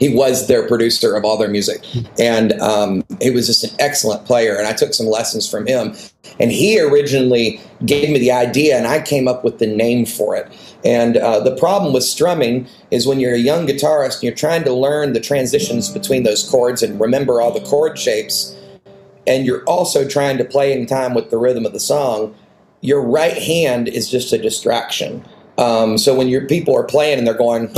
he 0.02 0.12
was 0.12 0.48
their 0.48 0.66
producer 0.66 1.14
of 1.14 1.24
all 1.24 1.36
their 1.38 1.48
music, 1.48 1.80
and 2.18 2.60
um, 2.60 3.04
he 3.20 3.30
was 3.30 3.46
just 3.46 3.62
an 3.62 3.70
excellent 3.78 4.24
player. 4.24 4.56
And 4.56 4.66
I 4.66 4.72
took 4.72 4.94
some 4.94 5.06
lessons 5.06 5.48
from 5.48 5.64
him. 5.64 5.94
And 6.40 6.50
he 6.50 6.80
originally 6.80 7.60
gave 7.86 8.10
me 8.10 8.18
the 8.18 8.32
idea, 8.32 8.76
and 8.76 8.88
I 8.88 9.00
came 9.00 9.28
up 9.28 9.44
with 9.44 9.60
the 9.60 9.66
name 9.68 10.04
for 10.04 10.34
it. 10.34 10.50
And 10.84 11.18
uh, 11.18 11.38
the 11.38 11.54
problem 11.54 11.92
with 11.92 12.02
strumming 12.02 12.66
is 12.90 13.06
when 13.06 13.20
you're 13.20 13.34
a 13.34 13.38
young 13.38 13.64
guitarist 13.64 14.14
and 14.14 14.24
you're 14.24 14.34
trying 14.34 14.64
to 14.64 14.72
learn 14.72 15.12
the 15.12 15.20
transitions 15.20 15.88
between 15.88 16.24
those 16.24 16.42
chords 16.50 16.82
and 16.82 16.98
remember 17.00 17.40
all 17.40 17.52
the 17.52 17.64
chord 17.64 17.96
shapes, 17.96 18.56
and 19.28 19.46
you're 19.46 19.62
also 19.66 20.08
trying 20.08 20.36
to 20.38 20.44
play 20.44 20.72
in 20.72 20.84
time 20.84 21.14
with 21.14 21.30
the 21.30 21.38
rhythm 21.38 21.64
of 21.64 21.72
the 21.72 21.80
song, 21.94 22.34
your 22.80 23.00
right 23.00 23.38
hand 23.38 23.86
is 23.86 24.10
just 24.10 24.32
a 24.32 24.38
distraction. 24.38 25.24
Um, 25.58 25.96
so 25.96 26.12
when 26.12 26.26
your 26.26 26.44
people 26.48 26.74
are 26.74 26.82
playing 26.82 27.18
and 27.18 27.26
they're 27.26 27.34
going, 27.34 27.70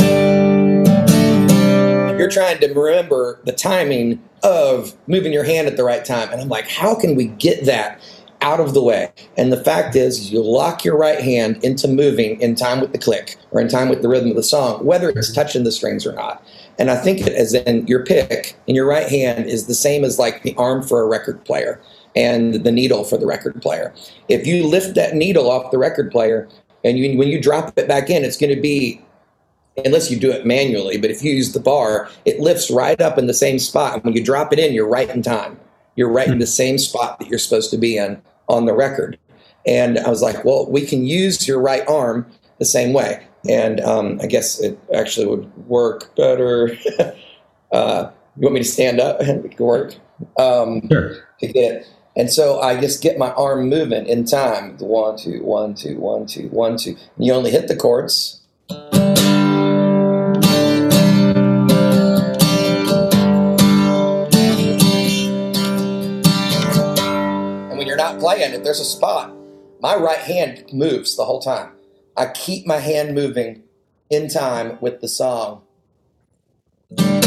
you're 2.18 2.28
mm. 2.28 2.34
trying 2.34 2.60
to 2.60 2.72
remember 2.72 3.40
the 3.44 3.52
timing 3.52 4.22
of 4.42 4.94
moving 5.06 5.32
your 5.32 5.44
hand 5.44 5.66
at 5.66 5.76
the 5.76 5.84
right 5.84 6.04
time. 6.04 6.30
And 6.30 6.40
I'm 6.40 6.48
like, 6.48 6.68
how 6.68 6.94
can 6.94 7.16
we 7.16 7.26
get 7.26 7.64
that 7.64 8.00
out 8.40 8.60
of 8.60 8.74
the 8.74 8.82
way? 8.82 9.10
And 9.36 9.52
the 9.52 9.62
fact 9.62 9.96
is, 9.96 10.30
you 10.30 10.42
lock 10.42 10.84
your 10.84 10.96
right 10.96 11.20
hand 11.20 11.62
into 11.64 11.88
moving 11.88 12.40
in 12.40 12.54
time 12.54 12.80
with 12.80 12.92
the 12.92 12.98
click 12.98 13.36
or 13.50 13.60
in 13.60 13.68
time 13.68 13.88
with 13.88 14.02
the 14.02 14.08
rhythm 14.08 14.30
of 14.30 14.36
the 14.36 14.42
song, 14.42 14.84
whether 14.84 15.08
it's 15.10 15.32
touching 15.32 15.64
the 15.64 15.72
strings 15.72 16.06
or 16.06 16.12
not. 16.12 16.44
And 16.78 16.90
I 16.90 16.96
think 16.96 17.20
it 17.20 17.32
as 17.32 17.54
in 17.54 17.86
your 17.86 18.04
pick 18.04 18.56
in 18.66 18.74
your 18.74 18.86
right 18.86 19.08
hand 19.08 19.46
is 19.46 19.66
the 19.66 19.74
same 19.74 20.04
as 20.04 20.18
like 20.18 20.42
the 20.42 20.54
arm 20.56 20.82
for 20.82 21.00
a 21.00 21.06
record 21.06 21.44
player 21.44 21.80
and 22.16 22.54
the 22.54 22.72
needle 22.72 23.04
for 23.04 23.16
the 23.16 23.26
record 23.26 23.60
player. 23.62 23.92
If 24.28 24.46
you 24.46 24.66
lift 24.66 24.94
that 24.94 25.14
needle 25.14 25.50
off 25.50 25.70
the 25.70 25.78
record 25.78 26.10
player 26.10 26.48
and 26.84 26.98
you, 26.98 27.16
when 27.16 27.28
you 27.28 27.40
drop 27.40 27.76
it 27.78 27.88
back 27.88 28.10
in, 28.10 28.24
it's 28.24 28.36
going 28.36 28.54
to 28.54 28.60
be 28.60 29.00
unless 29.84 30.10
you 30.10 30.18
do 30.18 30.30
it 30.30 30.46
manually. 30.46 30.98
But 30.98 31.10
if 31.10 31.22
you 31.22 31.32
use 31.32 31.52
the 31.52 31.60
bar, 31.60 32.08
it 32.24 32.40
lifts 32.40 32.70
right 32.70 33.00
up 33.00 33.18
in 33.18 33.26
the 33.26 33.34
same 33.34 33.58
spot. 33.58 33.94
And 33.94 34.04
when 34.04 34.14
you 34.14 34.22
drop 34.22 34.52
it 34.52 34.58
in, 34.58 34.72
you're 34.72 34.88
right 34.88 35.10
in 35.10 35.22
time. 35.22 35.58
You're 35.96 36.10
right 36.10 36.28
in 36.28 36.38
the 36.38 36.46
same 36.46 36.78
spot 36.78 37.18
that 37.18 37.28
you're 37.28 37.38
supposed 37.38 37.70
to 37.70 37.78
be 37.78 37.96
in 37.96 38.20
on 38.48 38.66
the 38.66 38.74
record. 38.74 39.18
And 39.66 39.98
I 39.98 40.10
was 40.10 40.22
like, 40.22 40.44
well, 40.44 40.70
we 40.70 40.84
can 40.84 41.04
use 41.04 41.46
your 41.48 41.60
right 41.60 41.86
arm 41.88 42.26
the 42.58 42.64
same 42.64 42.92
way. 42.92 43.26
And 43.48 43.80
um, 43.80 44.18
I 44.22 44.26
guess 44.26 44.60
it 44.60 44.78
actually 44.94 45.26
would 45.26 45.68
work 45.68 46.14
better. 46.16 46.76
uh, 47.72 48.10
you 48.36 48.42
want 48.42 48.54
me 48.54 48.60
to 48.60 48.68
stand 48.68 49.00
up 49.00 49.20
and 49.20 49.54
work? 49.58 49.94
Um, 50.38 50.88
sure. 50.90 51.16
To 51.40 51.46
get 51.46 51.74
it. 51.74 51.86
and 52.16 52.32
so 52.32 52.60
I 52.60 52.80
just 52.80 53.02
get 53.02 53.18
my 53.18 53.32
arm 53.32 53.68
moving 53.68 54.06
in 54.06 54.24
time. 54.24 54.76
The 54.76 54.84
one, 54.84 55.18
two, 55.18 55.42
one, 55.42 55.74
two, 55.74 55.98
one, 55.98 56.26
two, 56.26 56.48
one, 56.48 56.76
two. 56.76 56.96
And 57.16 57.26
you 57.26 57.32
only 57.32 57.50
hit 57.50 57.68
the 57.68 57.76
chords. 57.76 58.40
Playing, 68.34 68.54
if 68.54 68.64
there's 68.64 68.80
a 68.80 68.84
spot, 68.84 69.32
my 69.80 69.94
right 69.94 70.18
hand 70.18 70.64
moves 70.72 71.16
the 71.16 71.24
whole 71.24 71.40
time. 71.40 71.70
I 72.16 72.26
keep 72.26 72.66
my 72.66 72.78
hand 72.78 73.14
moving 73.14 73.62
in 74.10 74.28
time 74.28 74.78
with 74.80 75.00
the 75.00 75.08
song. 75.08 75.62
And 76.98 77.24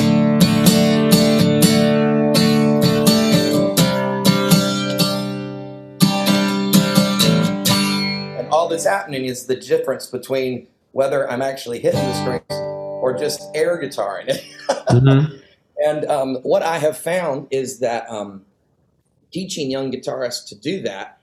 all 8.49 8.67
that's 8.67 8.85
happening 8.85 9.25
is 9.25 9.45
the 9.45 9.55
difference 9.55 10.07
between 10.07 10.67
whether 10.91 11.29
I'm 11.29 11.41
actually 11.41 11.79
hitting 11.79 12.01
the 12.01 12.21
strings 12.21 12.43
or 12.51 13.17
just 13.17 13.41
air 13.55 13.81
guitaring 13.81 14.27
it. 14.27 14.43
mm-hmm. 14.69 15.37
And 15.85 16.05
um, 16.05 16.35
what 16.43 16.63
I 16.63 16.79
have 16.79 16.97
found 16.97 17.47
is 17.51 17.79
that 17.79 18.09
um, 18.09 18.43
teaching 19.31 19.69
young 19.69 19.91
guitarists 19.91 20.47
to 20.49 20.55
do 20.55 20.81
that, 20.81 21.19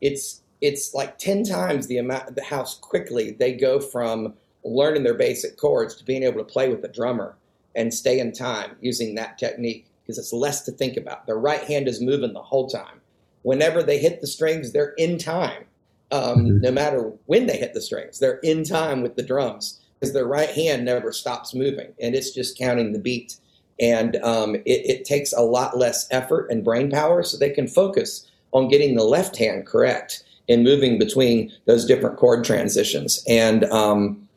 it's 0.00 0.42
it's 0.60 0.94
like 0.94 1.18
ten 1.18 1.42
times 1.42 1.86
the 1.86 1.98
amount 1.98 2.34
the 2.34 2.42
how 2.42 2.64
quickly 2.80 3.32
they 3.32 3.52
go 3.52 3.80
from 3.80 4.34
learning 4.64 5.04
their 5.04 5.14
basic 5.14 5.56
chords 5.56 5.94
to 5.96 6.04
being 6.04 6.22
able 6.22 6.38
to 6.38 6.44
play 6.44 6.68
with 6.68 6.84
a 6.84 6.88
drummer 6.88 7.36
and 7.74 7.94
stay 7.94 8.18
in 8.18 8.32
time 8.32 8.76
using 8.80 9.14
that 9.14 9.38
technique 9.38 9.86
because 10.02 10.18
it's 10.18 10.32
less 10.32 10.62
to 10.62 10.72
think 10.72 10.96
about. 10.96 11.26
Their 11.26 11.38
right 11.38 11.62
hand 11.64 11.88
is 11.88 12.00
moving 12.00 12.32
the 12.32 12.42
whole 12.42 12.68
time. 12.68 13.00
Whenever 13.42 13.82
they 13.82 13.98
hit 13.98 14.20
the 14.20 14.26
strings, 14.26 14.72
they're 14.72 14.92
in 14.98 15.16
time 15.16 15.64
um, 16.12 16.38
mm-hmm. 16.38 16.60
no 16.60 16.70
matter 16.70 17.12
when 17.26 17.46
they 17.46 17.56
hit 17.56 17.74
the 17.74 17.80
strings. 17.80 18.18
They're 18.18 18.38
in 18.38 18.64
time 18.64 19.02
with 19.02 19.16
the 19.16 19.22
drums 19.22 19.80
because 19.98 20.12
their 20.12 20.26
right 20.26 20.50
hand 20.50 20.84
never 20.84 21.12
stops 21.12 21.54
moving 21.54 21.92
and 22.00 22.14
it's 22.14 22.32
just 22.32 22.58
counting 22.58 22.92
the 22.92 22.98
beat. 22.98 23.36
And 23.80 24.16
um, 24.16 24.56
it, 24.56 24.64
it, 24.66 25.04
takes 25.04 25.32
a 25.32 25.40
lot 25.40 25.78
less 25.78 26.06
effort 26.10 26.50
and 26.50 26.62
brain 26.62 26.90
power 26.90 27.22
so 27.22 27.38
they 27.38 27.50
can 27.50 27.66
focus 27.66 28.30
on 28.52 28.68
getting 28.68 28.94
the 28.94 29.04
left 29.04 29.36
hand 29.36 29.66
correct 29.66 30.22
in 30.48 30.62
moving 30.62 30.98
between 30.98 31.52
those 31.66 31.84
different 31.86 32.16
chord 32.16 32.44
transitions. 32.44 33.24
And 33.28 33.64
um, 33.66 34.28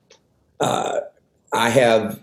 uh, 0.59 1.01
I 1.51 1.69
have 1.69 2.21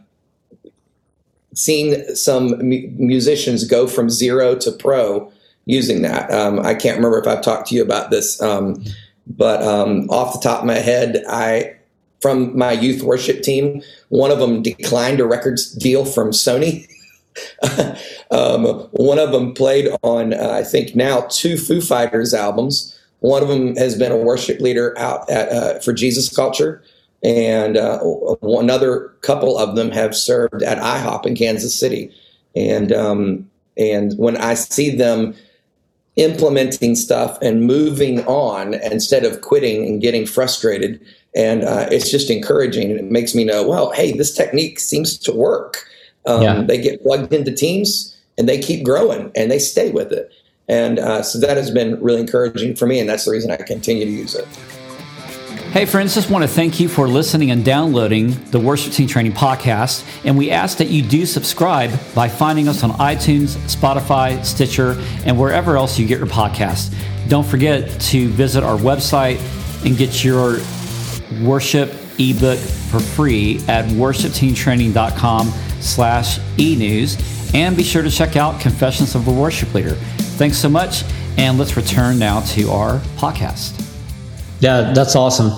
seen 1.55 2.15
some 2.15 2.51
mu- 2.59 2.89
musicians 2.97 3.65
go 3.65 3.87
from 3.87 4.09
zero 4.09 4.55
to 4.57 4.73
pro 4.73 5.33
using 5.67 6.03
that. 6.03 6.31
Um, 6.33 6.61
I 6.61 6.75
can't 6.75 6.97
remember 6.97 7.19
if 7.19 7.27
I've 7.27 7.43
talked 7.43 7.69
to 7.69 7.75
you 7.75 7.83
about 7.83 8.11
this. 8.11 8.41
Um, 8.41 8.83
but 9.27 9.63
um, 9.63 10.09
off 10.11 10.33
the 10.33 10.41
top 10.41 10.61
of 10.61 10.67
my 10.67 10.75
head, 10.75 11.23
I 11.29 11.77
from 12.21 12.57
my 12.57 12.73
youth 12.73 13.03
worship 13.03 13.43
team, 13.43 13.83
one 14.09 14.31
of 14.31 14.39
them 14.39 14.63
declined 14.63 15.21
a 15.21 15.27
records 15.27 15.73
deal 15.73 16.05
from 16.05 16.31
Sony. 16.31 16.87
um, 18.31 18.65
one 18.93 19.19
of 19.19 19.33
them 19.33 19.55
played 19.55 19.89
on, 20.03 20.35
uh, 20.35 20.51
I 20.51 20.63
think 20.63 20.95
now 20.95 21.27
two 21.31 21.57
Foo 21.57 21.81
Fighters 21.81 22.35
albums. 22.35 22.99
One 23.21 23.43
of 23.43 23.49
them 23.49 23.77
has 23.77 23.99
been 23.99 24.13
a 24.13 24.17
worship 24.17 24.61
leader 24.61 24.99
out 24.99 25.29
at 25.31 25.49
uh, 25.51 25.79
for 25.81 25.93
Jesus 25.93 26.35
Culture, 26.35 26.83
and 27.23 27.77
uh, 27.77 27.99
another 28.43 29.09
couple 29.21 29.59
of 29.59 29.77
them 29.77 29.91
have 29.91 30.17
served 30.17 30.63
at 30.63 30.79
IHOP 30.79 31.27
in 31.27 31.35
Kansas 31.35 31.79
City. 31.79 32.11
And 32.57 32.93
um, 32.93 33.51
and 33.77 34.17
when 34.17 34.39
I 34.39 34.55
see 34.55 34.95
them 34.95 35.35
implementing 36.17 36.95
stuff 36.95 37.39
and 37.41 37.67
moving 37.67 38.25
on 38.27 38.75
instead 38.75 39.25
of 39.25 39.41
quitting 39.41 39.87
and 39.87 40.01
getting 40.01 40.27
frustrated. 40.27 41.01
And 41.35 41.63
uh, 41.63 41.89
it's 41.91 42.11
just 42.11 42.31
encouraging. 42.31 42.91
It 42.91 43.05
makes 43.05 43.35
me 43.35 43.45
know, 43.45 43.67
well, 43.67 43.91
hey, 43.93 44.13
this 44.13 44.35
technique 44.35 44.81
seems 44.81 45.17
to 45.19 45.33
work. 45.33 45.87
Um, 46.27 46.43
yeah. 46.43 46.63
They 46.63 46.81
get 46.81 47.03
plugged 47.03 47.33
into 47.33 47.53
teams 47.53 48.17
and 48.39 48.49
they 48.49 48.59
keep 48.59 48.85
growing 48.85 49.31
and 49.35 49.51
they 49.51 49.59
stay 49.59 49.91
with 49.91 50.13
it. 50.13 50.33
And 50.69 50.99
uh, 50.99 51.23
so 51.23 51.39
that 51.41 51.57
has 51.57 51.71
been 51.71 52.01
really 52.01 52.21
encouraging 52.21 52.77
for 52.77 52.87
me. 52.87 53.01
And 53.01 53.09
that's 53.09 53.25
the 53.25 53.33
reason 53.33 53.51
I 53.51 53.57
continue 53.57 54.05
to 54.05 54.11
use 54.11 54.35
it. 54.35 54.47
Hey, 55.73 55.85
friends, 55.85 56.17
just 56.17 56.31
want 56.31 56.43
to 56.43 56.49
thank 56.49 56.81
you 56.81 56.89
for 56.89 57.07
listening 57.07 57.53
and 57.53 57.65
downloading 57.65 58.33
the 58.51 58.59
Worship 58.59 58.93
Team 58.93 59.07
Training 59.07 59.33
Podcast. 59.33 60.05
And 60.25 60.37
we 60.37 60.51
ask 60.51 60.79
that 60.79 60.89
you 60.89 61.01
do 61.01 61.25
subscribe 61.25 61.93
by 62.13 62.29
finding 62.29 62.67
us 62.67 62.83
on 62.83 62.91
iTunes, 62.93 63.57
Spotify, 63.73 64.45
Stitcher, 64.45 65.01
and 65.25 65.39
wherever 65.39 65.77
else 65.77 65.97
you 65.97 66.09
get 66.09 66.19
your 66.19 66.27
podcast. 66.27 66.93
Don't 67.29 67.47
forget 67.47 67.89
to 68.01 68.29
visit 68.31 68.65
our 68.65 68.77
website 68.77 69.39
and 69.87 69.97
get 69.97 70.25
your 70.25 70.59
worship 71.41 71.93
ebook 72.19 72.59
for 72.59 72.99
free 72.99 73.61
at 73.69 73.85
worshipteamtraining.com 73.87 75.53
slash 75.81 76.39
e-news. 76.59 77.17
And 77.55 77.77
be 77.77 77.83
sure 77.83 78.03
to 78.03 78.11
check 78.11 78.37
out 78.37 78.61
Confessions 78.61 79.15
of 79.15 79.27
a 79.27 79.33
Worship 79.33 79.75
Leader. 79.75 79.95
Thanks 80.39 80.57
so 80.57 80.69
much, 80.69 81.05
and 81.37 81.59
let's 81.59 81.77
return 81.77 82.19
now 82.19 82.41
to 82.41 82.71
our 82.71 82.99
podcast. 83.17 83.87
Yeah, 84.61 84.93
that's 84.93 85.17
awesome. 85.17 85.51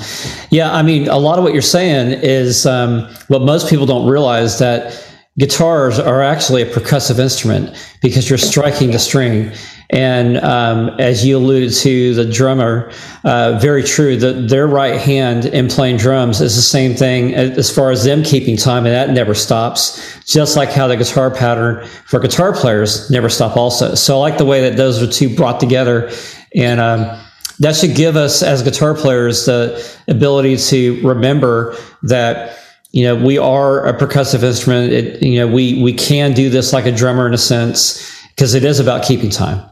Yeah, 0.50 0.72
I 0.72 0.82
mean, 0.82 1.08
a 1.08 1.18
lot 1.18 1.38
of 1.38 1.44
what 1.44 1.52
you're 1.52 1.62
saying 1.62 2.20
is 2.22 2.66
um, 2.66 3.12
what 3.28 3.42
most 3.42 3.68
people 3.68 3.84
don't 3.84 4.08
realize 4.08 4.58
that 4.60 5.11
guitars 5.38 5.98
are 5.98 6.22
actually 6.22 6.62
a 6.62 6.66
percussive 6.66 7.18
instrument 7.18 7.74
because 8.02 8.28
you're 8.28 8.38
striking 8.38 8.90
the 8.90 8.98
string. 8.98 9.50
And 9.90 10.38
um, 10.38 10.88
as 10.98 11.24
you 11.24 11.36
alluded 11.36 11.72
to, 11.74 12.14
the 12.14 12.24
drummer, 12.24 12.90
uh, 13.24 13.58
very 13.60 13.82
true, 13.82 14.16
that 14.16 14.48
their 14.48 14.66
right 14.66 14.98
hand 14.98 15.44
in 15.44 15.68
playing 15.68 15.98
drums 15.98 16.40
is 16.40 16.56
the 16.56 16.62
same 16.62 16.94
thing 16.94 17.34
as 17.34 17.74
far 17.74 17.90
as 17.90 18.02
them 18.04 18.22
keeping 18.22 18.56
time, 18.56 18.86
and 18.86 18.94
that 18.94 19.10
never 19.10 19.34
stops, 19.34 20.18
just 20.24 20.56
like 20.56 20.70
how 20.70 20.86
the 20.86 20.96
guitar 20.96 21.30
pattern 21.30 21.86
for 22.06 22.20
guitar 22.20 22.54
players 22.54 23.10
never 23.10 23.28
stop 23.28 23.54
also. 23.56 23.94
So 23.94 24.16
I 24.16 24.20
like 24.20 24.38
the 24.38 24.46
way 24.46 24.62
that 24.62 24.78
those 24.78 25.02
are 25.02 25.06
two 25.06 25.34
brought 25.34 25.60
together. 25.60 26.10
And 26.54 26.80
um, 26.80 27.20
that 27.58 27.76
should 27.76 27.94
give 27.94 28.16
us 28.16 28.42
as 28.42 28.62
guitar 28.62 28.94
players 28.94 29.44
the 29.44 29.98
ability 30.08 30.56
to 30.56 31.06
remember 31.06 31.76
that 32.02 32.61
you 32.92 33.04
know 33.04 33.16
we 33.16 33.38
are 33.38 33.86
a 33.86 33.98
percussive 33.98 34.42
instrument. 34.42 34.92
It, 34.92 35.22
you 35.22 35.38
know 35.38 35.52
we 35.52 35.82
we 35.82 35.92
can 35.92 36.32
do 36.32 36.48
this 36.48 36.72
like 36.72 36.86
a 36.86 36.92
drummer 36.92 37.26
in 37.26 37.34
a 37.34 37.38
sense 37.38 38.10
because 38.30 38.54
it 38.54 38.64
is 38.64 38.78
about 38.78 39.04
keeping 39.04 39.30
time. 39.30 39.68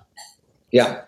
Yeah. 0.73 1.03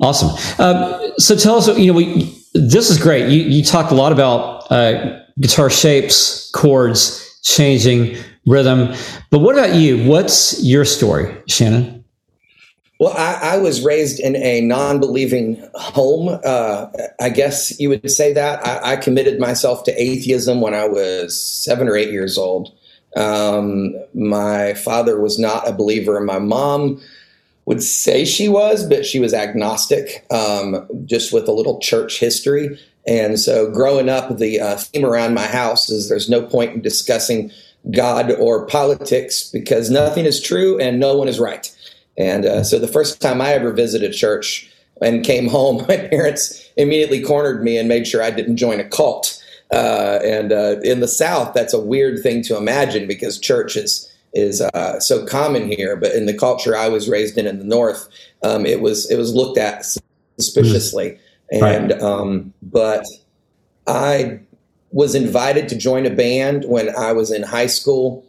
Awesome. 0.00 0.30
Um, 0.58 1.12
so 1.18 1.36
tell 1.36 1.56
us 1.56 1.68
you 1.78 1.88
know 1.88 1.96
we 1.96 2.36
this 2.54 2.90
is 2.90 2.98
great. 2.98 3.28
You 3.28 3.42
you 3.42 3.64
talked 3.64 3.90
a 3.90 3.94
lot 3.94 4.12
about 4.12 4.70
uh, 4.70 5.20
guitar 5.40 5.68
shapes 5.70 6.50
chords 6.52 7.40
changing 7.42 8.16
rhythm. 8.46 8.94
But 9.30 9.40
what 9.40 9.56
about 9.56 9.74
you? 9.74 10.06
What's 10.08 10.62
your 10.62 10.84
story 10.84 11.36
shannon 11.48 12.03
well, 13.04 13.14
I, 13.14 13.54
I, 13.54 13.56
was 13.58 13.84
raised 13.84 14.18
in 14.18 14.34
a 14.34 14.62
non-believing 14.62 15.62
home. 15.74 16.40
Uh, 16.42 16.86
I 17.20 17.28
guess 17.28 17.78
you 17.78 17.90
would 17.90 18.10
say 18.10 18.32
that. 18.32 18.66
I, 18.66 18.92
I, 18.92 18.96
committed 18.96 19.38
myself 19.38 19.84
to 19.84 20.02
atheism 20.02 20.62
when 20.62 20.72
I 20.72 20.88
was 20.88 21.38
seven 21.38 21.86
or 21.86 21.96
eight 21.96 22.10
years 22.10 22.38
old. 22.38 22.72
Um, 23.14 23.94
my 24.14 24.72
father 24.72 25.20
was 25.20 25.38
not 25.38 25.68
a 25.68 25.72
believer. 25.72 26.16
And 26.16 26.24
my 26.24 26.38
mom 26.38 26.98
would 27.66 27.82
say 27.82 28.24
she 28.24 28.48
was, 28.48 28.88
but 28.88 29.04
she 29.04 29.20
was 29.20 29.34
agnostic, 29.34 30.24
um, 30.30 30.88
just 31.04 31.30
with 31.30 31.46
a 31.46 31.52
little 31.52 31.78
church 31.80 32.18
history. 32.18 32.80
And 33.06 33.38
so, 33.38 33.70
growing 33.70 34.08
up, 34.08 34.38
the 34.38 34.60
uh, 34.60 34.76
theme 34.78 35.04
around 35.04 35.34
my 35.34 35.46
house 35.46 35.90
is 35.90 36.08
there's 36.08 36.30
no 36.30 36.40
point 36.46 36.72
in 36.72 36.80
discussing 36.80 37.50
God 37.90 38.32
or 38.32 38.66
politics 38.66 39.50
because 39.50 39.90
nothing 39.90 40.24
is 40.24 40.40
true 40.40 40.78
and 40.80 40.98
no 40.98 41.14
one 41.18 41.28
is 41.28 41.38
right. 41.38 41.70
And 42.16 42.44
uh, 42.44 42.64
so 42.64 42.78
the 42.78 42.88
first 42.88 43.20
time 43.20 43.40
I 43.40 43.52
ever 43.52 43.72
visited 43.72 44.12
church 44.12 44.70
and 45.00 45.24
came 45.24 45.48
home, 45.48 45.84
my 45.88 45.96
parents 45.96 46.68
immediately 46.76 47.22
cornered 47.22 47.62
me 47.62 47.76
and 47.78 47.88
made 47.88 48.06
sure 48.06 48.22
I 48.22 48.30
didn't 48.30 48.56
join 48.56 48.80
a 48.80 48.84
cult. 48.84 49.40
Uh, 49.72 50.20
and 50.22 50.52
uh, 50.52 50.78
in 50.82 51.00
the 51.00 51.08
South, 51.08 51.54
that's 51.54 51.74
a 51.74 51.80
weird 51.80 52.22
thing 52.22 52.42
to 52.44 52.56
imagine 52.56 53.06
because 53.08 53.38
church 53.38 53.76
is 53.76 54.10
is 54.34 54.60
uh, 54.60 54.98
so 54.98 55.24
common 55.24 55.68
here. 55.68 55.96
But 55.96 56.12
in 56.12 56.26
the 56.26 56.34
culture 56.34 56.76
I 56.76 56.88
was 56.88 57.08
raised 57.08 57.38
in 57.38 57.46
in 57.46 57.58
the 57.58 57.64
North, 57.64 58.08
um, 58.42 58.66
it 58.66 58.80
was 58.80 59.10
it 59.10 59.16
was 59.16 59.34
looked 59.34 59.58
at 59.58 59.84
suspiciously. 60.38 61.18
Mm. 61.52 61.76
And 61.76 62.02
um, 62.02 62.54
but 62.62 63.04
I 63.86 64.40
was 64.90 65.14
invited 65.14 65.68
to 65.68 65.76
join 65.76 66.06
a 66.06 66.10
band 66.10 66.64
when 66.66 66.94
I 66.96 67.12
was 67.12 67.32
in 67.32 67.42
high 67.42 67.66
school 67.66 68.23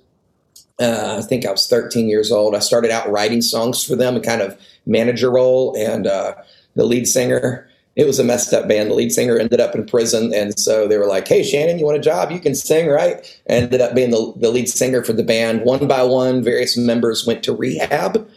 uh, 0.80 1.18
I 1.20 1.26
think 1.26 1.46
I 1.46 1.52
was 1.52 1.68
13 1.68 2.08
years 2.08 2.32
old. 2.32 2.56
I 2.56 2.60
started 2.60 2.92
out 2.92 3.10
writing 3.10 3.42
songs 3.42 3.84
for 3.84 3.96
them, 3.96 4.16
a 4.16 4.22
kind 4.22 4.42
of 4.42 4.60
manager 4.86 5.32
role, 5.32 5.76
and 5.78 6.08
uh, 6.08 6.36
the 6.76 6.86
lead 6.86 7.08
singer 7.08 7.68
it 7.96 8.06
was 8.06 8.20
a 8.20 8.24
messed 8.24 8.54
up 8.54 8.68
band. 8.68 8.92
The 8.92 8.96
lead 8.96 9.12
singer 9.12 9.38
ended 9.38 9.62
up 9.62 9.74
in 9.74 9.86
prison, 9.86 10.34
and 10.34 10.58
so 10.60 10.88
they 10.88 10.98
were 10.98 11.08
like, 11.08 11.28
"Hey, 11.28 11.44
Shannon, 11.44 11.80
you 11.80 11.86
want 11.86 11.98
a 11.98 12.02
job? 12.02 12.32
You 12.32 12.40
can 12.40 12.54
sing, 12.54 12.88
right?" 12.88 13.26
Ended 13.48 13.82
up 13.82 13.96
being 13.96 14.12
the, 14.12 14.34
the 14.36 14.50
lead 14.50 14.68
singer 14.68 15.04
for 15.04 15.14
the 15.14 15.24
band. 15.24 15.62
One 15.62 15.88
by 15.88 16.04
one, 16.04 16.44
various 16.44 16.76
members 16.76 17.26
went 17.26 17.44
to 17.44 17.54
rehab 17.54 18.28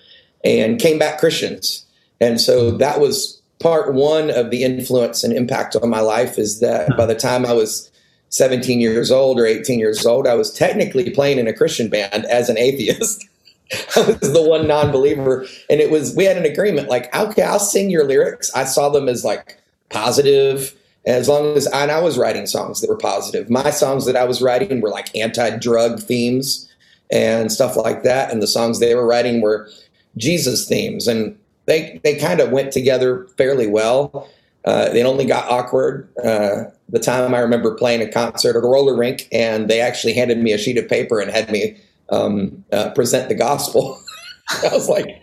and 0.45 0.81
came 0.81 0.99
back 0.99 1.19
Christians, 1.19 1.85
and 2.21 2.41
so 2.41 2.71
that 2.73 3.01
was 3.01 3.43
part 3.59 3.93
one 3.95 4.31
of 4.31 4.51
the 4.51 4.63
influence 4.63 5.25
and 5.25 5.33
impact 5.33 5.75
on 5.75 5.91
my 5.91 6.01
life. 6.01 6.39
Is 6.39 6.61
that 6.61 6.97
by 6.97 7.07
the 7.07 7.17
time 7.17 7.45
I 7.45 7.53
was 7.53 7.91
17 8.31 8.81
years 8.81 9.11
old 9.11 9.41
or 9.41 9.47
18 9.47 9.79
years 9.79 10.05
old, 10.05 10.27
I 10.27 10.35
was 10.35 10.53
technically 10.53 11.11
playing 11.11 11.39
in 11.39 11.47
a 11.47 11.53
Christian 11.53 11.89
band 11.89 12.25
as 12.27 12.49
an 12.49 12.59
atheist. 12.59 13.27
I 13.97 14.17
was 14.21 14.33
the 14.33 14.43
one 14.43 14.67
non-believer, 14.67 15.47
and 15.69 15.81
it 15.81 15.91
was 15.91 16.15
we 16.17 16.25
had 16.25 16.37
an 16.37 16.47
agreement 16.47 16.89
like, 16.89 17.15
okay, 17.15 17.43
I'll 17.43 17.59
sing 17.59 17.91
your 17.91 18.05
lyrics. 18.05 18.51
I 18.55 18.65
saw 18.65 18.89
them 18.89 19.09
as 19.09 19.25
like 19.25 19.59
positive, 19.91 20.75
as 21.07 21.29
long 21.29 21.57
as 21.57 21.67
and 21.67 21.91
I 21.91 22.01
was 22.01 22.19
writing 22.19 22.47
songs 22.47 22.81
that 22.81 22.89
were 22.89 22.97
positive. 22.97 23.51
My 23.51 23.71
songs 23.71 24.07
that 24.07 24.17
I 24.17 24.25
was 24.25 24.41
writing 24.41 24.81
were 24.81 24.91
like 24.91 25.15
anti-drug 25.15 26.01
themes 26.01 26.71
and 27.11 27.53
stuff 27.53 27.77
like 27.77 28.03
that, 28.05 28.33
and 28.33 28.43
the 28.43 28.47
songs 28.47 28.81
they 28.81 28.95
were 28.95 29.07
writing 29.07 29.41
were 29.41 29.69
Jesus 30.17 30.67
themes, 30.67 31.07
and 31.07 31.39
they 31.67 32.01
they 32.05 32.17
kind 32.17 32.41
of 32.41 32.51
went 32.51 32.73
together 32.73 33.27
fairly 33.37 33.67
well. 33.67 34.29
Uh, 34.65 34.91
it 34.93 35.05
only 35.05 35.25
got 35.25 35.49
awkward 35.51 36.09
uh, 36.25 36.65
the 36.89 36.99
time 36.99 37.35
I 37.35 37.39
remember 37.39 37.75
playing 37.75 38.03
a 38.03 38.11
concert 38.11 38.57
at 38.57 38.65
a 38.65 38.67
roller 38.67 38.97
rink, 38.97 39.29
and 39.33 39.69
they 39.69 39.81
actually 39.81 40.15
handed 40.15 40.39
me 40.39 40.53
a 40.53 40.59
sheet 40.59 40.77
of 40.77 40.89
paper 40.89 41.21
and 41.21 41.31
had 41.31 41.51
me 41.51 41.77
um, 42.11 42.65
uh, 42.73 42.91
present 42.91 43.29
the 43.29 43.35
gospel. 43.35 44.01
I 44.65 44.69
was 44.73 44.89
like, 44.89 45.23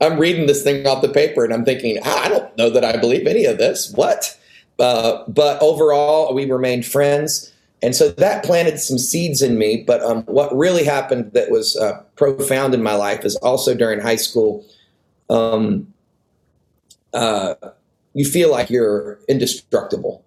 I'm 0.00 0.18
reading 0.18 0.46
this 0.46 0.62
thing 0.62 0.86
off 0.86 1.02
the 1.02 1.08
paper 1.08 1.44
and 1.44 1.52
I'm 1.52 1.64
thinking, 1.64 1.98
I 2.04 2.28
don't 2.28 2.56
know 2.56 2.70
that 2.70 2.84
I 2.84 2.96
believe 2.96 3.26
any 3.26 3.44
of 3.44 3.58
this. 3.58 3.92
What? 3.92 4.36
Uh, 4.78 5.24
but 5.28 5.60
overall, 5.62 6.34
we 6.34 6.50
remained 6.50 6.86
friends. 6.86 7.52
And 7.82 7.94
so 7.94 8.10
that 8.10 8.44
planted 8.44 8.78
some 8.78 8.98
seeds 8.98 9.42
in 9.42 9.58
me. 9.58 9.84
But 9.86 10.02
um, 10.02 10.22
what 10.24 10.54
really 10.56 10.84
happened 10.84 11.32
that 11.32 11.50
was 11.50 11.76
uh, 11.76 12.02
profound 12.16 12.74
in 12.74 12.82
my 12.82 12.94
life 12.94 13.24
is 13.24 13.36
also 13.36 13.74
during 13.74 14.00
high 14.00 14.16
school, 14.16 14.64
um, 15.28 15.92
uh, 17.12 17.54
you 18.14 18.24
feel 18.24 18.50
like 18.50 18.70
you're 18.70 19.18
indestructible. 19.28 20.24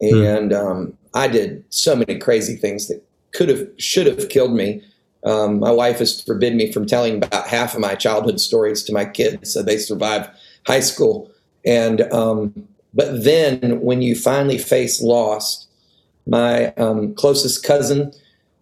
Hmm. 0.00 0.22
And 0.22 0.52
um, 0.52 0.98
I 1.14 1.28
did 1.28 1.64
so 1.70 1.94
many 1.96 2.18
crazy 2.18 2.56
things 2.56 2.88
that 2.88 3.02
could 3.32 3.48
have, 3.48 3.68
should 3.78 4.06
have 4.06 4.28
killed 4.28 4.52
me. 4.52 4.82
Um, 5.24 5.60
my 5.60 5.70
wife 5.70 5.98
has 5.98 6.20
forbidden 6.20 6.58
me 6.58 6.72
from 6.72 6.86
telling 6.86 7.22
about 7.22 7.46
half 7.46 7.74
of 7.74 7.80
my 7.80 7.94
childhood 7.94 8.40
stories 8.40 8.82
to 8.84 8.92
my 8.92 9.04
kids, 9.04 9.52
so 9.52 9.62
they 9.62 9.78
survive 9.78 10.28
high 10.66 10.80
school. 10.80 11.30
And 11.64 12.00
um, 12.12 12.66
but 12.92 13.22
then 13.22 13.80
when 13.80 14.02
you 14.02 14.16
finally 14.16 14.58
face 14.58 15.00
loss, 15.00 15.66
my 16.26 16.74
um, 16.74 17.14
closest 17.14 17.64
cousin 17.64 18.12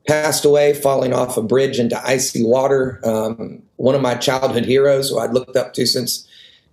passed 0.07 0.45
away, 0.45 0.75
falling 0.75 1.12
off 1.12 1.37
a 1.37 1.43
bridge 1.43 1.79
into 1.79 2.00
icy 2.07 2.45
water. 2.45 3.00
Um, 3.05 3.62
one 3.77 3.95
of 3.95 4.03
my 4.03 4.15
childhood 4.15 4.65
heroes, 4.65 5.09
who 5.09 5.19
I'd 5.19 5.33
looked 5.33 5.57
up 5.57 5.73
to 5.75 5.87
since 5.87 6.29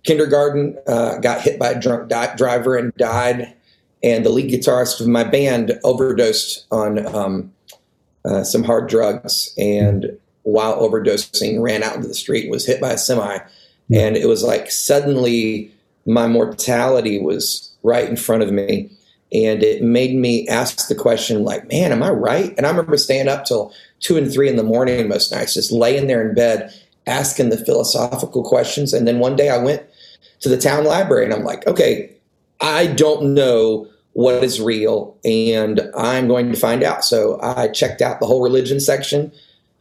kindergarten, 0.08 0.78
uh, 0.86 1.18
got 1.18 1.42
hit 1.42 1.58
by 1.58 1.72
a 1.72 1.78
drunk 1.78 2.08
di- 2.08 2.34
driver 2.36 2.76
and 2.76 2.94
died. 2.94 3.54
And 4.02 4.24
the 4.24 4.30
lead 4.30 4.50
guitarist 4.50 5.00
of 5.00 5.06
my 5.06 5.22
band 5.22 5.78
overdosed 5.84 6.66
on 6.70 7.04
um, 7.14 7.52
uh, 8.24 8.42
some 8.42 8.64
hard 8.64 8.88
drugs. 8.88 9.52
And 9.58 10.18
while 10.44 10.80
overdosing 10.80 11.60
ran 11.60 11.82
out 11.82 11.96
into 11.96 12.08
the 12.08 12.14
street 12.14 12.50
was 12.50 12.64
hit 12.64 12.80
by 12.80 12.92
a 12.92 12.98
semi. 12.98 13.38
And 13.92 14.16
it 14.16 14.26
was 14.26 14.42
like 14.42 14.70
suddenly 14.70 15.70
my 16.06 16.26
mortality 16.26 17.20
was 17.20 17.70
right 17.82 18.08
in 18.08 18.16
front 18.16 18.42
of 18.42 18.50
me. 18.50 18.90
And 19.30 19.62
it 19.62 19.82
made 19.82 20.16
me 20.16 20.48
ask 20.48 20.88
the 20.88 20.94
question 20.94 21.44
like 21.44 21.68
man 21.68 21.92
am 21.92 22.02
i 22.02 22.08
right? 22.08 22.54
And 22.56 22.66
i 22.66 22.70
remember 22.70 22.96
staying 22.96 23.28
up 23.28 23.44
till 23.44 23.74
two 24.00 24.16
and 24.16 24.32
three 24.32 24.48
in 24.48 24.56
the 24.56 24.62
morning 24.62 25.06
most 25.06 25.32
nights 25.32 25.52
just 25.52 25.70
laying 25.70 26.06
there 26.06 26.26
in 26.26 26.34
bed 26.34 26.72
asking 27.06 27.50
the 27.50 27.62
philosophical 27.62 28.42
questions. 28.42 28.94
And 28.94 29.06
then 29.06 29.18
one 29.18 29.36
day 29.36 29.50
i 29.50 29.58
went 29.58 29.82
to 30.40 30.48
the 30.48 30.58
town 30.58 30.84
library 30.84 31.24
and 31.24 31.34
i'm 31.34 31.44
like 31.44 31.66
okay 31.66 32.10
i 32.60 32.86
don't 32.86 33.34
know 33.34 33.86
what 34.18 34.42
is 34.42 34.60
real, 34.60 35.16
and 35.24 35.80
I'm 35.96 36.26
going 36.26 36.50
to 36.50 36.58
find 36.58 36.82
out. 36.82 37.04
So 37.04 37.38
I 37.40 37.68
checked 37.68 38.02
out 38.02 38.18
the 38.18 38.26
whole 38.26 38.42
religion 38.42 38.80
section. 38.80 39.30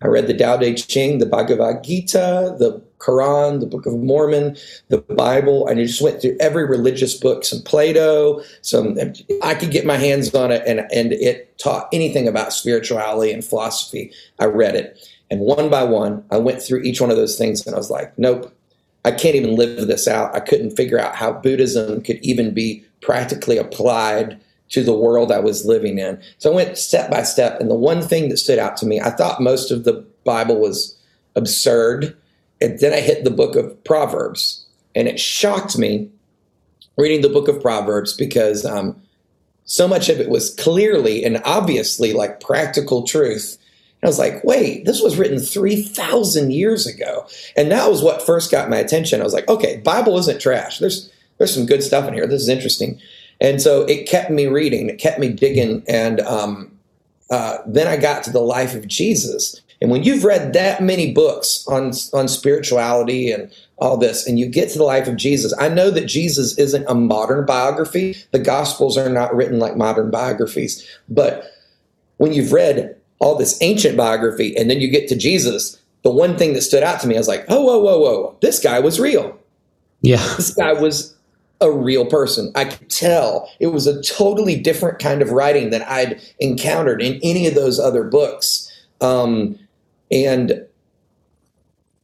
I 0.04 0.08
read 0.10 0.28
the 0.28 0.38
Tao 0.38 0.58
Te 0.58 0.76
Ching, 0.76 1.17
the 1.17 1.26
Bhagavad 1.26 1.84
Gita, 1.84 2.56
the 2.60 2.80
Quran, 3.00 3.62
the 3.62 3.65
Book 3.65 3.88
of 3.88 3.96
Mormon, 3.96 4.56
the 4.89 5.00
Bible, 5.00 5.67
I 5.67 5.74
just 5.74 6.04
went 6.04 6.22
through 6.22 6.38
every 6.39 6.67
religious 6.67 7.15
book, 7.15 7.46
some 7.46 7.63
Plato, 7.63 8.43
some 8.62 8.96
I 9.41 9.56
could 9.56 9.72
get 9.72 9.88
my 9.88 9.98
hands 9.98 10.34
on 10.36 10.52
it, 10.52 10.62
and 10.67 10.82
and 10.91 11.13
it 11.13 11.58
taught 11.58 11.89
anything 11.91 12.28
about 12.28 12.54
spirituality 12.54 13.32
and 13.32 13.43
philosophy. 13.43 14.12
I 14.39 14.46
read 14.46 14.76
it, 14.76 15.00
and 15.32 15.39
one 15.39 15.67
by 15.72 15.84
one, 15.84 16.24
I 16.30 16.38
went 16.38 16.62
through 16.62 16.82
each 16.82 17.02
one 17.02 17.10
of 17.10 17.17
those 17.17 17.39
things, 17.39 17.65
and 17.65 17.74
I 17.74 17.80
was 17.80 17.89
like, 17.89 18.15
nope, 18.20 18.54
I 19.08 19.12
can't 19.12 19.36
even 19.36 19.56
live 19.56 19.88
this 19.88 20.06
out. 20.06 20.36
I 20.36 20.41
couldn't 20.41 20.76
figure 20.76 21.00
out 21.00 21.15
how 21.15 21.32
Buddhism 21.32 22.02
could 22.02 22.17
even 22.17 22.54
be 22.54 22.84
practically 23.02 23.58
applied 23.58 24.38
to 24.72 24.84
the 24.84 24.98
world 24.98 25.32
I 25.32 25.39
was 25.39 25.65
living 25.65 25.98
in. 25.98 26.22
So 26.39 26.52
I 26.52 26.56
went 26.56 26.78
step 26.78 27.10
by 27.10 27.24
step. 27.24 27.62
And 27.62 27.72
the 27.72 27.76
one 27.76 28.02
thing 28.02 28.28
that 28.28 28.36
stood 28.36 28.60
out 28.60 28.76
to 28.78 28.86
me, 28.86 29.00
I 29.00 29.12
thought 29.12 29.39
most 29.39 29.72
of 29.72 29.86
the 29.86 30.06
Bible 30.26 30.60
was 30.60 30.93
absurd. 31.38 32.17
And 32.60 32.78
then 32.80 32.93
I 32.93 33.00
hit 33.00 33.24
the 33.24 33.32
book 33.32 33.56
of 33.56 33.82
Proverbs. 33.86 34.65
And 34.93 35.08
it 35.08 35.22
shocked 35.22 35.78
me 35.78 36.10
reading 36.98 37.22
the 37.22 37.30
book 37.30 37.48
of 37.48 37.62
Proverbs 37.62 38.13
because 38.13 38.65
um, 38.65 39.02
so 39.63 39.88
much 39.88 40.10
of 40.10 40.20
it 40.20 40.28
was 40.28 40.54
clearly 40.56 41.24
and 41.24 41.41
obviously 41.46 42.12
like 42.12 42.41
practical 42.41 43.04
truth. 43.04 43.58
I 44.03 44.07
was 44.07 44.19
like, 44.19 44.43
wait, 44.43 44.86
this 44.86 45.01
was 45.01 45.17
written 45.17 45.39
3,000 45.39 46.51
years 46.51 46.86
ago. 46.86 47.27
And 47.55 47.71
that 47.71 47.89
was 47.89 48.03
what 48.03 48.25
first 48.25 48.51
got 48.51 48.69
my 48.69 48.77
attention. 48.77 49.19
I 49.19 49.23
was 49.23 49.33
like, 49.33 49.49
okay, 49.49 49.77
Bible 49.77 50.17
isn't 50.17 50.39
trash. 50.39 50.79
There's 50.79 51.12
there's 51.38 51.53
some 51.53 51.65
good 51.65 51.83
stuff 51.83 52.07
in 52.07 52.13
here. 52.13 52.25
This 52.25 52.41
is 52.41 52.49
interesting. 52.49 52.99
And 53.39 53.62
so 53.62 53.83
it 53.83 54.07
kept 54.07 54.31
me 54.31 54.47
reading, 54.47 54.89
it 54.89 54.97
kept 54.97 55.19
me 55.19 55.29
digging. 55.29 55.83
And 55.88 56.19
um, 56.21 56.71
uh, 57.29 57.57
then 57.67 57.88
I 57.88 57.97
got 57.97 58.23
to 58.23 58.31
the 58.31 58.41
life 58.41 58.73
of 58.73 58.88
Jesus. 58.88 59.62
And 59.79 59.91
when 59.91 60.03
you've 60.03 60.23
read 60.23 60.53
that 60.53 60.81
many 60.81 61.13
books 61.13 61.67
on, 61.67 61.91
on 62.13 62.27
spirituality 62.27 63.31
and 63.31 63.53
all 63.77 63.95
this, 63.95 64.25
and 64.25 64.39
you 64.39 64.47
get 64.47 64.69
to 64.71 64.77
the 64.79 64.83
life 64.83 65.07
of 65.07 65.17
Jesus, 65.17 65.53
I 65.60 65.69
know 65.69 65.91
that 65.91 66.07
Jesus 66.07 66.57
isn't 66.57 66.88
a 66.88 66.95
modern 66.95 67.45
biography. 67.45 68.15
The 68.31 68.39
Gospels 68.39 68.97
are 68.97 69.10
not 69.10 69.36
written 69.36 69.60
like 69.60 69.77
modern 69.77 70.10
biographies. 70.10 70.88
But 71.07 71.51
when 72.17 72.33
you've 72.33 72.53
read 72.53 72.96
all 73.19 73.36
this 73.36 73.58
ancient 73.62 73.97
biography 73.97 74.56
and 74.56 74.69
then 74.69 74.80
you 74.80 74.89
get 74.89 75.08
to 75.10 75.15
Jesus, 75.15 75.80
the 76.03 76.12
one 76.12 76.38
thing 76.38 76.53
that 76.53 76.62
stood 76.62 76.84
out 76.84 76.99
to 77.01 77.08
me, 77.08 77.15
I 77.15 77.19
was 77.19 77.27
like, 77.27 77.45
oh, 77.49 77.62
whoa, 77.63 77.80
whoa, 77.80 77.99
whoa, 77.99 78.38
this 78.41 78.60
guy 78.60 78.80
was 78.80 78.99
real. 78.99 79.38
Yeah. 80.01 80.17
This 80.38 80.53
guy 80.53 80.73
was 80.73 81.15
a 81.60 81.71
real 81.71 82.06
person. 82.06 82.51
I 82.56 82.65
could 82.65 82.89
tell 82.89 83.49
it 83.60 83.67
was 83.67 83.88
a 83.88 84.01
totally 84.03 84.60
different 84.60 84.99
kind 84.99 85.21
of 85.21 85.32
writing 85.32 85.69
than 85.69 85.82
I'd 85.84 86.21
encountered 86.39 87.01
in 87.01 87.19
any 87.23 87.47
of 87.47 87.56
those 87.56 87.80
other 87.80 88.03
books. 88.03 88.71
Um, 89.01 89.58
and 90.12 90.65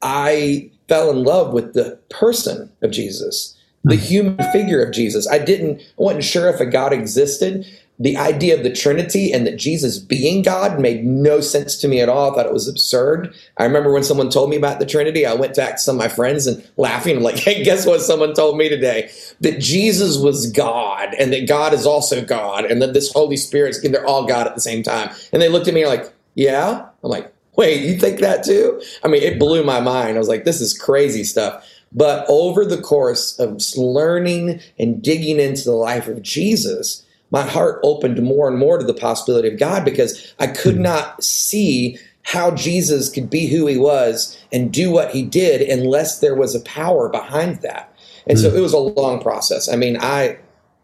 I 0.02 0.72
fell 0.88 1.10
in 1.10 1.24
love 1.24 1.54
with 1.54 1.74
the 1.74 2.00
person 2.10 2.70
of 2.82 2.92
Jesus, 2.92 3.58
the 3.84 3.96
hmm. 3.96 4.02
human 4.02 4.52
figure 4.52 4.84
of 4.84 4.94
Jesus. 4.94 5.28
I 5.30 5.38
didn't, 5.38 5.82
I 5.82 5.84
wasn't 5.98 6.24
sure 6.24 6.50
if 6.50 6.60
a 6.60 6.66
God 6.66 6.92
existed, 6.92 7.66
the 8.00 8.18
idea 8.18 8.58
of 8.58 8.64
the 8.64 8.74
Trinity 8.74 9.32
and 9.32 9.46
that 9.46 9.58
Jesus 9.58 10.00
being 10.00 10.42
God 10.42 10.80
made 10.80 11.06
no 11.06 11.42
sense 11.42 11.78
to 11.78 11.88
me 11.88 12.02
at 12.02 12.10
all. 12.10 12.32
I 12.32 12.36
thought 12.36 12.46
it 12.46 12.54
was 12.54 12.68
absurd. 12.68 13.34
I 13.58 13.64
remember 13.64 13.92
when 13.92 14.04
someone 14.04 14.30
told 14.30 14.50
me 14.50 14.56
about 14.56 14.80
the 14.80 14.86
Trinity, 14.86 15.26
I 15.26 15.36
went 15.36 15.56
back 15.56 15.76
to 15.76 15.82
some 15.82 15.96
of 15.96 16.00
my 16.00 16.08
friends 16.08 16.48
and 16.48 16.68
laughing. 16.76 17.18
I'm 17.18 17.24
like, 17.24 17.38
hey, 17.38 17.64
guess 17.64 17.86
what 17.86 18.02
someone 18.02 18.34
told 18.34 18.58
me 18.58 18.68
today? 18.68 19.12
That 19.42 19.60
Jesus 19.60 20.18
was 20.18 20.52
God 20.52 21.14
and 21.20 21.32
that 21.34 21.48
God 21.48 21.74
is 21.74 21.86
also 21.86 22.26
God 22.26 22.66
and 22.66 22.82
that 22.82 22.94
this 22.94 23.12
Holy 23.14 23.38
Spirit, 23.38 23.78
they're 23.84 24.06
all 24.06 24.26
God 24.26 24.48
at 24.48 24.56
the 24.56 24.62
same 24.62 24.82
time. 24.82 25.12
And 25.32 25.42
they 25.42 25.50
looked 25.50 25.68
at 25.68 25.74
me 25.74 25.86
like, 25.86 26.12
yeah? 26.36 26.88
I'm 27.04 27.10
like, 27.10 27.32
wait, 27.56 27.84
you 27.84 27.98
think 27.98 28.20
that 28.22 28.44
too? 28.44 28.82
I 29.04 29.08
mean, 29.08 29.22
it 29.22 29.38
blew 29.38 29.64
my 29.64 29.80
mind. 29.80 30.16
I 30.16 30.20
was 30.20 30.30
like, 30.30 30.46
this 30.46 30.62
is 30.62 30.78
crazy 30.78 31.24
stuff. 31.24 31.64
But 31.92 32.26
over 32.28 32.66
the 32.66 32.82
course 32.82 33.38
of 33.40 33.62
learning 33.78 34.60
and 34.80 35.02
digging 35.02 35.40
into 35.40 35.64
the 35.66 35.74
life 35.74 36.08
of 36.08 36.24
Jesus, 36.24 37.03
my 37.34 37.42
heart 37.42 37.80
opened 37.84 38.22
more 38.22 38.48
and 38.48 38.60
more 38.60 38.78
to 38.78 38.86
the 38.86 38.94
possibility 38.94 39.48
of 39.48 39.60
God 39.60 39.84
because 39.84 40.34
I 40.40 40.48
could 40.48 40.76
hmm. 40.76 40.84
not 40.84 41.22
see 41.22 41.98
how 42.22 42.52
Jesus 42.52 43.10
could 43.10 43.30
be 43.30 43.48
who 43.48 43.68
he 43.68 43.78
was 43.78 44.40
and 44.54 44.72
do 44.72 44.90
what 44.90 45.12
he 45.12 45.24
did 45.24 45.62
unless 45.62 46.20
there 46.20 46.36
was 46.36 46.56
a 46.56 46.62
power 46.62 47.10
behind 47.10 47.58
that. 47.62 47.94
And 48.28 48.40
so 48.40 48.50
hmm. 48.50 48.58
it 48.58 48.62
was 48.62 48.72
a 48.72 48.78
long 48.78 49.20
process. 49.20 49.68
I 49.68 49.76
mean, 49.76 49.98
I 50.00 50.38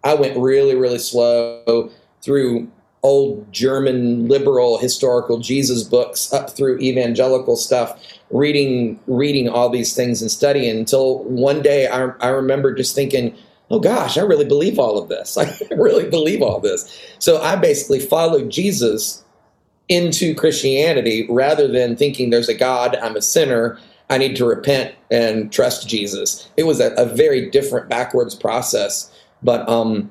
I 0.04 0.16
went 0.16 0.36
really 0.38 0.76
really 0.76 0.98
slow 0.98 1.90
through 2.22 2.70
old 3.04 3.52
German 3.54 4.28
liberal 4.28 4.78
historical 4.78 5.38
Jesus 5.38 5.84
books 5.84 6.34
up 6.34 6.50
through 6.50 6.80
evangelical 6.80 7.56
stuff, 7.58 8.02
reading 8.32 9.00
reading 9.06 9.48
all 9.48 9.70
these 9.70 9.96
things 9.96 10.22
and 10.22 10.32
studying 10.32 10.78
until 10.78 11.24
one 11.26 11.62
day 11.62 11.88
I, 11.88 12.08
I 12.20 12.30
remember 12.30 12.74
just 12.74 12.96
thinking, 12.96 13.38
oh 13.70 13.80
gosh, 13.80 14.18
I 14.18 14.22
really 14.22 14.46
believe 14.46 14.80
all 14.80 14.98
of 14.98 15.10
this. 15.10 15.38
I 15.38 15.56
really 15.72 16.10
believe 16.10 16.42
all 16.42 16.60
this. 16.60 16.92
So 17.20 17.42
I 17.42 17.56
basically 17.56 18.00
followed 18.00 18.50
Jesus 18.50 19.24
into 19.88 20.36
Christianity 20.36 21.26
rather 21.30 21.68
than 21.68 21.96
thinking 21.96 22.30
there's 22.30 22.50
a 22.50 22.54
God, 22.54 22.96
I'm 22.98 23.16
a 23.16 23.22
sinner, 23.22 23.80
I 24.10 24.18
need 24.18 24.36
to 24.38 24.46
repent 24.46 24.96
and 25.12 25.52
trust 25.52 25.88
Jesus. 25.88 26.50
It 26.58 26.64
was 26.64 26.80
a, 26.80 26.94
a 26.94 27.06
very 27.06 27.50
different 27.50 27.90
backwards 27.90 28.36
process. 28.36 29.12
But 29.44 29.68
um, 29.70 30.10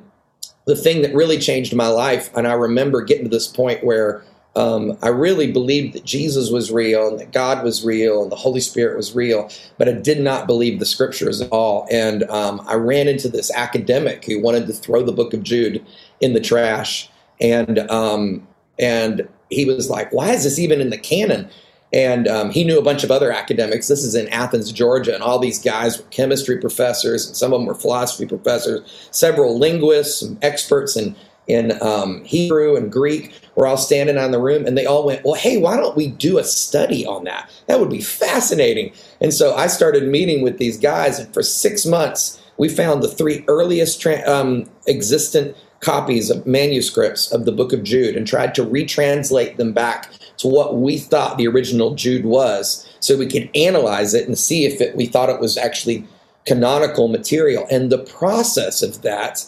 the 0.66 0.77
thing 0.77 1.03
that 1.03 1.14
really 1.14 1.38
changed 1.38 1.75
my 1.75 1.88
life, 1.88 2.31
and 2.37 2.47
I 2.47 2.53
remember 2.53 3.03
getting 3.03 3.25
to 3.25 3.31
this 3.31 3.49
point 3.49 3.85
where 3.85 4.23
um, 4.56 4.98
I 5.02 5.08
really 5.08 5.52
believed 5.52 5.94
that 5.94 6.04
Jesus 6.04 6.50
was 6.50 6.72
real 6.72 7.08
and 7.08 7.20
that 7.20 7.32
God 7.32 7.62
was 7.62 7.84
real 7.84 8.22
and 8.22 8.32
the 8.32 8.37
Holy 8.37 8.61
Spirit 8.61 8.96
was 8.96 9.14
real, 9.14 9.50
but 9.76 9.88
I 9.88 9.92
did 9.92 10.20
not 10.20 10.46
believe 10.46 10.78
the 10.78 10.87
scriptures 10.87 11.40
at 11.40 11.50
all. 11.50 11.87
And 11.90 12.24
um, 12.24 12.64
I 12.66 12.74
ran 12.74 13.08
into 13.08 13.28
this 13.28 13.52
academic 13.52 14.24
who 14.24 14.42
wanted 14.42 14.66
to 14.66 14.72
throw 14.72 15.02
the 15.04 15.12
book 15.12 15.32
of 15.32 15.42
Jude 15.42 15.84
in 16.20 16.32
the 16.32 16.40
trash. 16.40 17.08
And, 17.40 17.78
um, 17.90 18.46
and 18.78 19.28
he 19.50 19.64
was 19.64 19.88
like, 19.88 20.12
why 20.12 20.30
is 20.30 20.44
this 20.44 20.58
even 20.58 20.80
in 20.80 20.90
the 20.90 20.98
canon? 20.98 21.48
And 21.92 22.28
um, 22.28 22.50
he 22.50 22.64
knew 22.64 22.78
a 22.78 22.82
bunch 22.82 23.02
of 23.02 23.11
other 23.11 23.32
academics. 23.32 23.88
This 23.88 24.04
is 24.04 24.14
in 24.14 24.28
Athens, 24.28 24.72
Georgia, 24.72 25.14
and 25.14 25.22
all 25.22 25.38
these 25.38 25.58
guys 25.58 25.98
were 25.98 26.04
chemistry 26.11 26.58
professors, 26.58 27.26
and 27.26 27.37
some 27.37 27.52
of 27.54 27.61
them 27.61 27.66
were 27.66 27.74
philosophy 27.74 28.26
professors. 28.26 29.08
Several 29.11 29.58
linguists, 29.58 30.20
some 30.20 30.38
experts 30.42 30.96
in 30.96 31.16
in 31.48 31.80
um, 31.82 32.22
Hebrew 32.24 32.76
and 32.76 32.92
Greek 32.92 33.32
were 33.56 33.66
all 33.66 33.76
standing 33.76 34.18
on 34.18 34.30
the 34.30 34.40
room, 34.40 34.66
and 34.66 34.78
they 34.78 34.87
all 34.87 35.04
went, 35.04 35.24
"Well, 35.24 35.34
hey, 35.34 35.56
why 35.56 35.76
don't 35.76 35.96
we 35.96 36.08
do 36.08 36.38
a 36.38 36.44
study 36.44 37.04
on 37.04 37.24
that? 37.24 37.50
That 37.66 37.80
would 37.80 37.90
be 37.90 38.00
fascinating." 38.00 38.92
And 39.20 39.34
so 39.34 39.54
I 39.54 39.66
started 39.66 40.08
meeting 40.08 40.42
with 40.42 40.58
these 40.58 40.78
guys, 40.78 41.18
and 41.18 41.32
for 41.34 41.42
six 41.42 41.84
months, 41.84 42.40
we 42.58 42.68
found 42.68 43.02
the 43.02 43.08
three 43.08 43.44
earliest 43.48 44.00
tra- 44.00 44.28
um, 44.28 44.68
existent 44.87 45.56
copies 45.80 46.28
of 46.28 46.46
manuscripts 46.46 47.30
of 47.32 47.44
the 47.44 47.52
Book 47.52 47.72
of 47.72 47.82
Jude 47.82 48.16
and 48.16 48.26
tried 48.26 48.54
to 48.56 48.64
retranslate 48.64 49.56
them 49.56 49.72
back 49.72 50.11
to 50.38 50.48
what 50.48 50.76
we 50.76 50.98
thought 50.98 51.38
the 51.38 51.46
original 51.46 51.94
Jude 51.94 52.24
was 52.24 52.88
so 53.00 53.16
we 53.16 53.26
could 53.26 53.48
analyze 53.54 54.14
it 54.14 54.26
and 54.26 54.37
see 54.37 54.64
if 54.64 54.80
it, 54.80 54.96
we 54.96 55.06
thought 55.06 55.28
it 55.28 55.40
was 55.40 55.56
actually 55.56 56.04
canonical 56.46 57.08
material. 57.08 57.66
And 57.70 57.90
the 57.90 57.98
process 57.98 58.82
of 58.82 59.02
that 59.02 59.44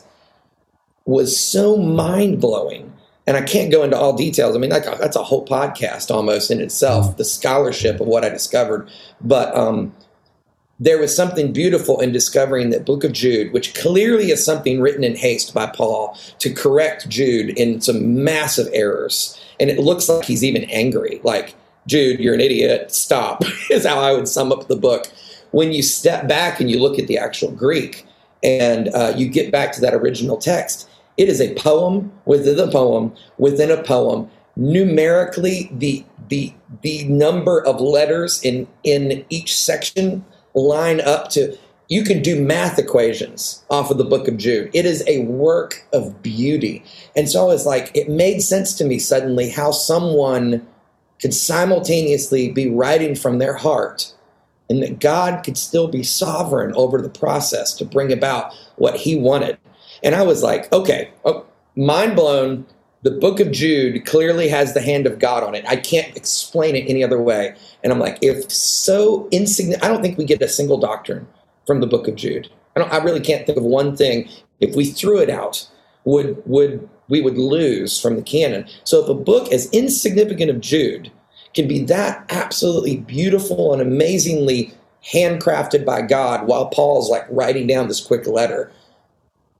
was 1.05 1.39
so 1.39 1.77
mind 1.77 2.41
blowing. 2.41 2.93
And 3.27 3.37
I 3.37 3.43
can't 3.43 3.71
go 3.71 3.85
into 3.85 3.97
all 3.97 4.17
details. 4.17 4.57
I 4.57 4.59
mean, 4.59 4.71
that, 4.71 4.85
that's 4.99 5.17
a 5.17 5.23
whole 5.23 5.47
podcast 5.47 6.11
almost 6.11 6.51
in 6.51 6.61
itself, 6.61 7.17
the 7.17 7.25
scholarship 7.25 8.01
of 8.01 8.07
what 8.09 8.25
I 8.25 8.29
discovered. 8.29 8.91
But 9.21 9.55
um, 9.57 9.95
there 10.81 10.99
was 10.99 11.15
something 11.15 11.53
beautiful 11.53 12.01
in 12.01 12.11
discovering 12.11 12.71
that 12.71 12.87
book 12.87 13.05
of 13.05 13.13
Jude, 13.13 13.53
which 13.53 13.75
clearly 13.75 14.31
is 14.31 14.45
something 14.45 14.81
written 14.81 15.05
in 15.05 15.15
haste 15.15 15.53
by 15.53 15.67
Paul 15.67 16.19
to 16.39 16.53
correct 16.53 17.09
Jude 17.09 17.51
in 17.59 17.83
some 17.83 18.25
massive 18.25 18.69
errors. 18.73 19.39
And 19.61 19.69
it 19.69 19.79
looks 19.79 20.09
like 20.09 20.25
he's 20.25 20.43
even 20.43 20.65
angry. 20.65 21.21
Like, 21.23 21.55
Jude, 21.87 22.19
you're 22.19 22.35
an 22.35 22.41
idiot. 22.41 22.93
Stop, 22.93 23.45
is 23.71 23.87
how 23.87 24.01
I 24.01 24.13
would 24.13 24.27
sum 24.27 24.51
up 24.51 24.69
the 24.69 24.77
book. 24.77 25.13
When 25.51 25.71
you 25.71 25.83
step 25.83 26.27
back 26.27 26.61
and 26.61 26.71
you 26.71 26.81
look 26.81 26.99
at 26.99 27.09
the 27.09 27.19
actual 27.19 27.51
Greek 27.53 28.07
and 28.43 28.89
uh, 28.89 29.13
you 29.15 29.29
get 29.29 29.53
back 29.53 29.73
to 29.73 29.81
that 29.83 29.93
original 29.93 30.39
text, 30.39 30.89
it 31.17 31.29
is 31.29 31.41
a 31.41 31.55
poem 31.55 32.13
within 32.25 32.59
a 32.59 32.71
poem 32.71 33.15
within 33.39 33.71
a 33.71 33.83
poem. 33.83 34.31
Numerically, 34.57 35.71
the 35.73 36.05
the 36.29 36.53
the 36.83 37.05
number 37.05 37.65
of 37.67 37.81
letters 37.81 38.43
in 38.43 38.67
in 38.85 39.25
each 39.31 39.57
section 39.57 40.25
line 40.55 41.01
up 41.01 41.31
to 41.31 41.57
you 41.91 42.05
can 42.05 42.23
do 42.23 42.41
math 42.41 42.79
equations 42.79 43.65
off 43.69 43.91
of 43.91 43.99
the 43.99 44.05
book 44.05 44.29
of 44.29 44.37
Jude. 44.37 44.71
It 44.73 44.87
is 44.87 45.03
a 45.09 45.25
work 45.25 45.85
of 45.93 46.23
beauty. 46.23 46.85
And 47.17 47.29
so 47.29 47.43
I 47.43 47.47
was 47.47 47.67
like, 47.67 47.91
it 47.95 48.09
made 48.09 48.41
sense 48.43 48.75
to 48.75 48.85
me 48.85 49.01
suddenly 49.01 49.51
how 49.51 49.73
someone 49.73 50.65
could 51.21 51.35
simultaneously 51.35 52.53
be 52.53 52.71
writing 52.71 53.17
from 53.17 53.39
their 53.39 53.55
heart 53.55 54.15
and 54.71 54.81
that 54.85 55.01
God 55.01 55.43
could 55.43 55.59
still 55.59 55.89
be 55.89 56.05
sovereign 56.05 56.73
over 56.77 57.03
the 57.03 57.11
process 57.11 57.75
to 57.75 57.85
bring 57.85 58.13
about 58.13 58.55
what 58.77 58.95
he 58.95 59.17
wanted. 59.17 59.59
And 60.03 60.15
I 60.15 60.23
was 60.23 60.43
like, 60.43 60.73
okay, 60.73 61.11
oh, 61.25 61.47
mind 61.77 62.17
blown. 62.17 62.67
The 63.03 63.11
book 63.11 63.41
of 63.41 63.51
Jude 63.51 64.05
clearly 64.05 64.49
has 64.49 64.75
the 64.75 64.81
hand 64.83 65.07
of 65.07 65.19
God 65.19 65.43
on 65.43 65.55
it. 65.55 65.65
I 65.67 65.77
can't 65.77 66.15
explain 66.17 66.77
it 66.77 66.85
any 66.89 67.03
other 67.03 67.21
way. 67.21 67.55
And 67.83 67.93
I'm 67.93 67.99
like, 67.99 68.19
if 68.21 68.51
so 68.53 69.27
insignificant, 69.31 69.85
I 69.85 69.89
don't 69.89 70.03
think 70.03 70.19
we 70.19 70.25
get 70.25 70.43
a 70.43 70.49
single 70.49 70.79
doctrine 70.79 71.27
from 71.67 71.81
the 71.81 71.87
book 71.87 72.09
of 72.09 72.17
Jude. 72.17 72.51
I. 72.77 72.83
I 72.83 72.99
really 72.99 73.21
can't 73.21 73.47
think 73.47 73.57
of 73.57 73.65
one 73.65 73.97
thing. 73.97 74.29
If 74.61 74.77
we 74.77 74.85
threw 74.85 75.19
it 75.19 75.31
out, 75.31 75.67
would 76.05 76.43
would 76.47 76.89
we 77.09 77.21
would 77.21 77.39
lose 77.39 78.01
from 78.01 78.17
the 78.17 78.23
canon? 78.23 78.67
So 78.85 79.03
if 79.03 79.09
a 79.09 79.15
book 79.15 79.53
as 79.53 79.71
insignificant 79.71 80.51
of 80.51 80.61
Jude 80.61 81.11
can 81.55 81.67
be 81.67 81.85
that 81.85 82.25
absolutely 82.31 82.99
beautiful 82.99 83.73
and 83.73 83.83
amazingly 83.83 84.73
handcrafted 85.13 85.85
by 85.85 86.03
God, 86.03 86.47
while 86.47 86.69
Paul's 86.69 87.11
like 87.11 87.27
writing 87.31 87.67
down 87.67 87.89
this 87.89 88.05
quick 88.05 88.27
letter, 88.27 88.71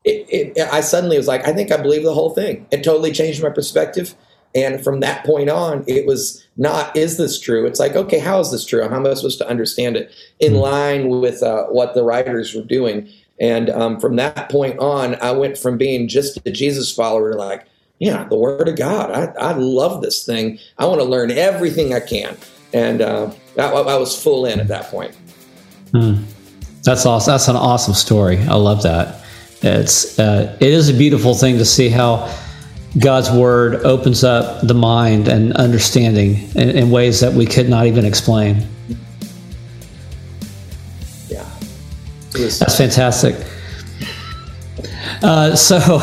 it, 0.05 0.57
it, 0.57 0.69
I 0.73 0.81
suddenly 0.81 1.17
was 1.17 1.29
like, 1.29 1.47
I 1.47 1.53
think 1.53 1.71
I 1.73 1.77
believe 1.77 2.03
the 2.03 2.15
whole 2.15 2.31
thing. 2.31 2.67
It 2.71 2.83
totally 2.83 3.13
changed 3.13 3.43
my 3.43 3.51
perspective. 3.51 4.15
And 4.55 4.83
from 4.83 5.01
that 5.01 5.25
point 5.25 5.49
on, 5.49 5.85
it 5.87 6.07
was 6.07 6.45
not, 6.57 6.97
is 6.97 7.17
this 7.17 7.39
true? 7.39 7.67
It's 7.67 7.79
like, 7.79 7.95
okay, 7.95 8.19
how 8.19 8.41
is 8.41 8.51
this 8.51 8.65
true? 8.65 8.87
How 8.89 8.97
am 8.97 9.07
I 9.07 9.15
supposed 9.15 9.39
to 9.39 9.49
understand 9.49 9.97
it 9.97 10.13
in 10.41 10.55
hmm. 10.55 10.59
line 10.59 11.09
with 11.09 11.43
uh, 11.43 11.67
what 11.67 11.95
the 11.95 12.03
writers 12.03 12.55
were 12.55 12.63
doing? 12.63 13.09
And 13.39 13.71
um, 13.71 14.01
from 14.01 14.17
that 14.17 14.51
point 14.51 14.79
on, 14.79 15.17
I 15.23 15.33
went 15.33 15.57
from 15.57 15.79
being 15.79 16.09
just 16.09 16.45
a 16.47 16.51
Jesus 16.51 16.93
follower 16.93 17.35
like, 17.35 17.67
yeah, 17.99 18.25
the 18.25 18.37
Word 18.37 18.69
of 18.69 18.77
God. 18.77 19.11
I, 19.11 19.27
I 19.41 19.53
love 19.53 20.03
this 20.03 20.25
thing. 20.25 20.59
I 20.79 20.87
want 20.87 21.01
to 21.01 21.05
learn 21.05 21.31
everything 21.31 21.95
I 21.95 22.01
can. 22.01 22.37
And 22.73 23.03
uh, 23.03 23.31
I, 23.59 23.71
I, 23.71 23.97
was 23.97 24.21
full 24.21 24.47
in 24.47 24.61
at 24.61 24.69
that 24.69 24.87
point. 24.87 25.15
Hmm. 25.93 26.23
That's 26.83 27.05
awesome. 27.05 27.33
That's 27.33 27.49
an 27.49 27.57
awesome 27.57 27.95
story. 27.95 28.39
I 28.39 28.55
love 28.55 28.83
that. 28.85 29.21
It's 29.63 30.19
uh, 30.19 30.57
it 30.61 30.69
is 30.69 30.89
a 30.89 30.95
beautiful 30.95 31.35
thing 31.35 31.59
to 31.59 31.65
see 31.65 31.89
how 31.91 32.35
God's 32.99 33.31
word 33.31 33.85
opens 33.85 34.25
up 34.25 34.67
the 34.67 34.75
mind 34.75 35.29
and 35.29 35.53
understanding 35.53 36.51
in, 36.55 36.71
in 36.71 36.91
ways 36.91 37.21
that 37.21 37.33
we 37.33 37.47
could 37.47 37.69
not 37.69 37.87
even 37.87 38.05
explain. 38.05 38.67
Yeah, 41.29 41.49
that's 42.33 42.77
fantastic. 42.77 43.37
Uh, 45.23 45.55
so, 45.55 45.99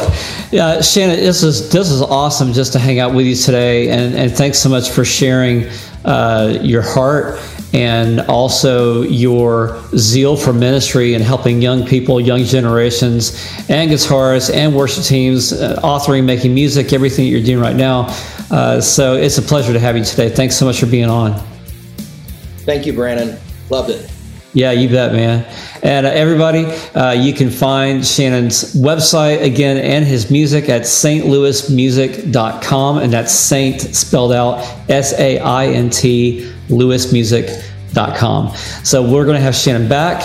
yeah, 0.51 0.79
Shannon, 0.81 1.17
this 1.17 1.41
is 1.41 1.71
this 1.71 1.89
is 1.89 2.01
awesome 2.01 2.53
just 2.53 2.73
to 2.73 2.79
hang 2.79 2.99
out 2.99 3.13
with 3.15 3.25
you 3.25 3.35
today, 3.35 3.89
and 3.89 4.13
and 4.13 4.31
thanks 4.31 4.59
so 4.59 4.69
much 4.69 4.91
for 4.91 5.03
sharing 5.03 5.67
uh, 6.05 6.59
your 6.61 6.83
heart 6.83 7.39
and 7.73 8.21
also 8.21 9.01
your 9.03 9.79
zeal 9.95 10.37
for 10.37 10.53
ministry 10.53 11.13
and 11.13 11.23
helping 11.23 11.61
young 11.61 11.85
people, 11.85 12.19
young 12.19 12.43
generations, 12.43 13.31
and 13.69 13.91
guitarists 13.91 14.51
and 14.53 14.75
worship 14.75 15.03
teams, 15.03 15.53
uh, 15.53 15.79
authoring, 15.83 16.25
making 16.25 16.53
music, 16.53 16.93
everything 16.93 17.25
that 17.25 17.31
you're 17.31 17.43
doing 17.43 17.59
right 17.59 17.75
now. 17.75 18.07
Uh, 18.49 18.79
so 18.79 19.15
it's 19.15 19.37
a 19.37 19.41
pleasure 19.41 19.73
to 19.73 19.79
have 19.79 19.97
you 19.97 20.03
today. 20.03 20.29
Thanks 20.29 20.55
so 20.55 20.65
much 20.65 20.79
for 20.79 20.85
being 20.85 21.09
on. 21.09 21.33
Thank 22.59 22.85
you, 22.85 22.93
Brandon. 22.93 23.37
Loved 23.69 23.89
it. 23.89 24.09
Yeah, 24.53 24.71
you 24.71 24.87
bet, 24.89 25.11
man. 25.11 25.45
And 25.83 26.07
uh, 26.07 26.09
everybody, 26.09 26.63
uh, 26.95 27.11
you 27.11 27.33
can 27.33 27.51
find 27.51 28.03
Shannon's 28.03 28.73
website 28.73 29.43
again 29.43 29.77
and 29.77 30.03
his 30.05 30.31
music 30.31 30.67
at 30.69 30.81
stlouismusic.com. 30.83 32.97
And 32.97 33.13
that's 33.13 33.33
Saint 33.33 33.81
spelled 33.81 34.31
out 34.31 34.59
S 34.89 35.13
A 35.19 35.37
I 35.39 35.67
N 35.67 35.91
T 35.91 36.51
louismusic.com. 36.67 38.55
So 38.83 39.01
we're 39.01 39.25
going 39.25 39.37
to 39.37 39.41
have 39.41 39.55
Shannon 39.55 39.87
back 39.87 40.19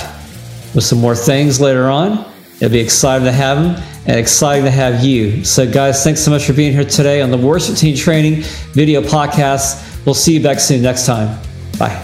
with 0.75 0.85
some 0.85 0.99
more 0.99 1.15
things 1.15 1.61
later 1.61 1.89
on. 1.89 2.31
It'll 2.57 2.71
be 2.71 2.81
exciting 2.81 3.25
to 3.25 3.33
have 3.33 3.59
him 3.59 3.83
and 4.07 4.19
exciting 4.19 4.65
to 4.65 4.71
have 4.71 5.05
you. 5.05 5.45
So, 5.45 5.71
guys, 5.71 6.05
thanks 6.05 6.21
so 6.21 6.31
much 6.31 6.45
for 6.45 6.53
being 6.53 6.73
here 6.73 6.85
today 6.85 7.21
on 7.21 7.31
the 7.31 7.37
Worship 7.37 7.77
Team 7.77 7.97
Training 7.97 8.43
video 8.73 9.01
podcast. 9.01 10.05
We'll 10.07 10.15
see 10.15 10.35
you 10.35 10.43
back 10.43 10.61
soon 10.61 10.83
next 10.83 11.07
time. 11.07 11.39
Bye. 11.79 12.01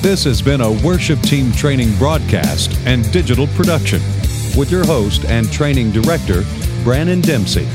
This 0.00 0.24
has 0.24 0.42
been 0.42 0.60
a 0.60 0.72
Worship 0.84 1.20
Team 1.20 1.52
Training 1.52 1.96
broadcast 1.96 2.76
and 2.86 3.10
digital 3.12 3.46
production 3.48 4.00
with 4.56 4.70
your 4.70 4.84
host 4.84 5.24
and 5.26 5.50
training 5.50 5.92
director, 5.92 6.42
Brandon 6.84 7.20
Dempsey. 7.20 7.66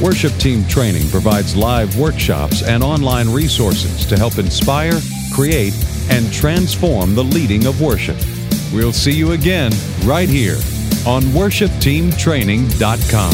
Worship 0.00 0.32
Team 0.38 0.66
Training 0.66 1.10
provides 1.10 1.54
live 1.54 1.98
workshops 1.98 2.62
and 2.62 2.82
online 2.82 3.28
resources 3.28 4.06
to 4.06 4.16
help 4.16 4.38
inspire, 4.38 4.98
create, 5.30 5.74
and 6.08 6.32
transform 6.32 7.14
the 7.14 7.22
leading 7.22 7.66
of 7.66 7.82
worship. 7.82 8.16
We'll 8.72 8.94
see 8.94 9.12
you 9.12 9.32
again 9.32 9.72
right 10.04 10.28
here 10.28 10.56
on 11.06 11.24
worshipteamtraining.com. 11.24 13.32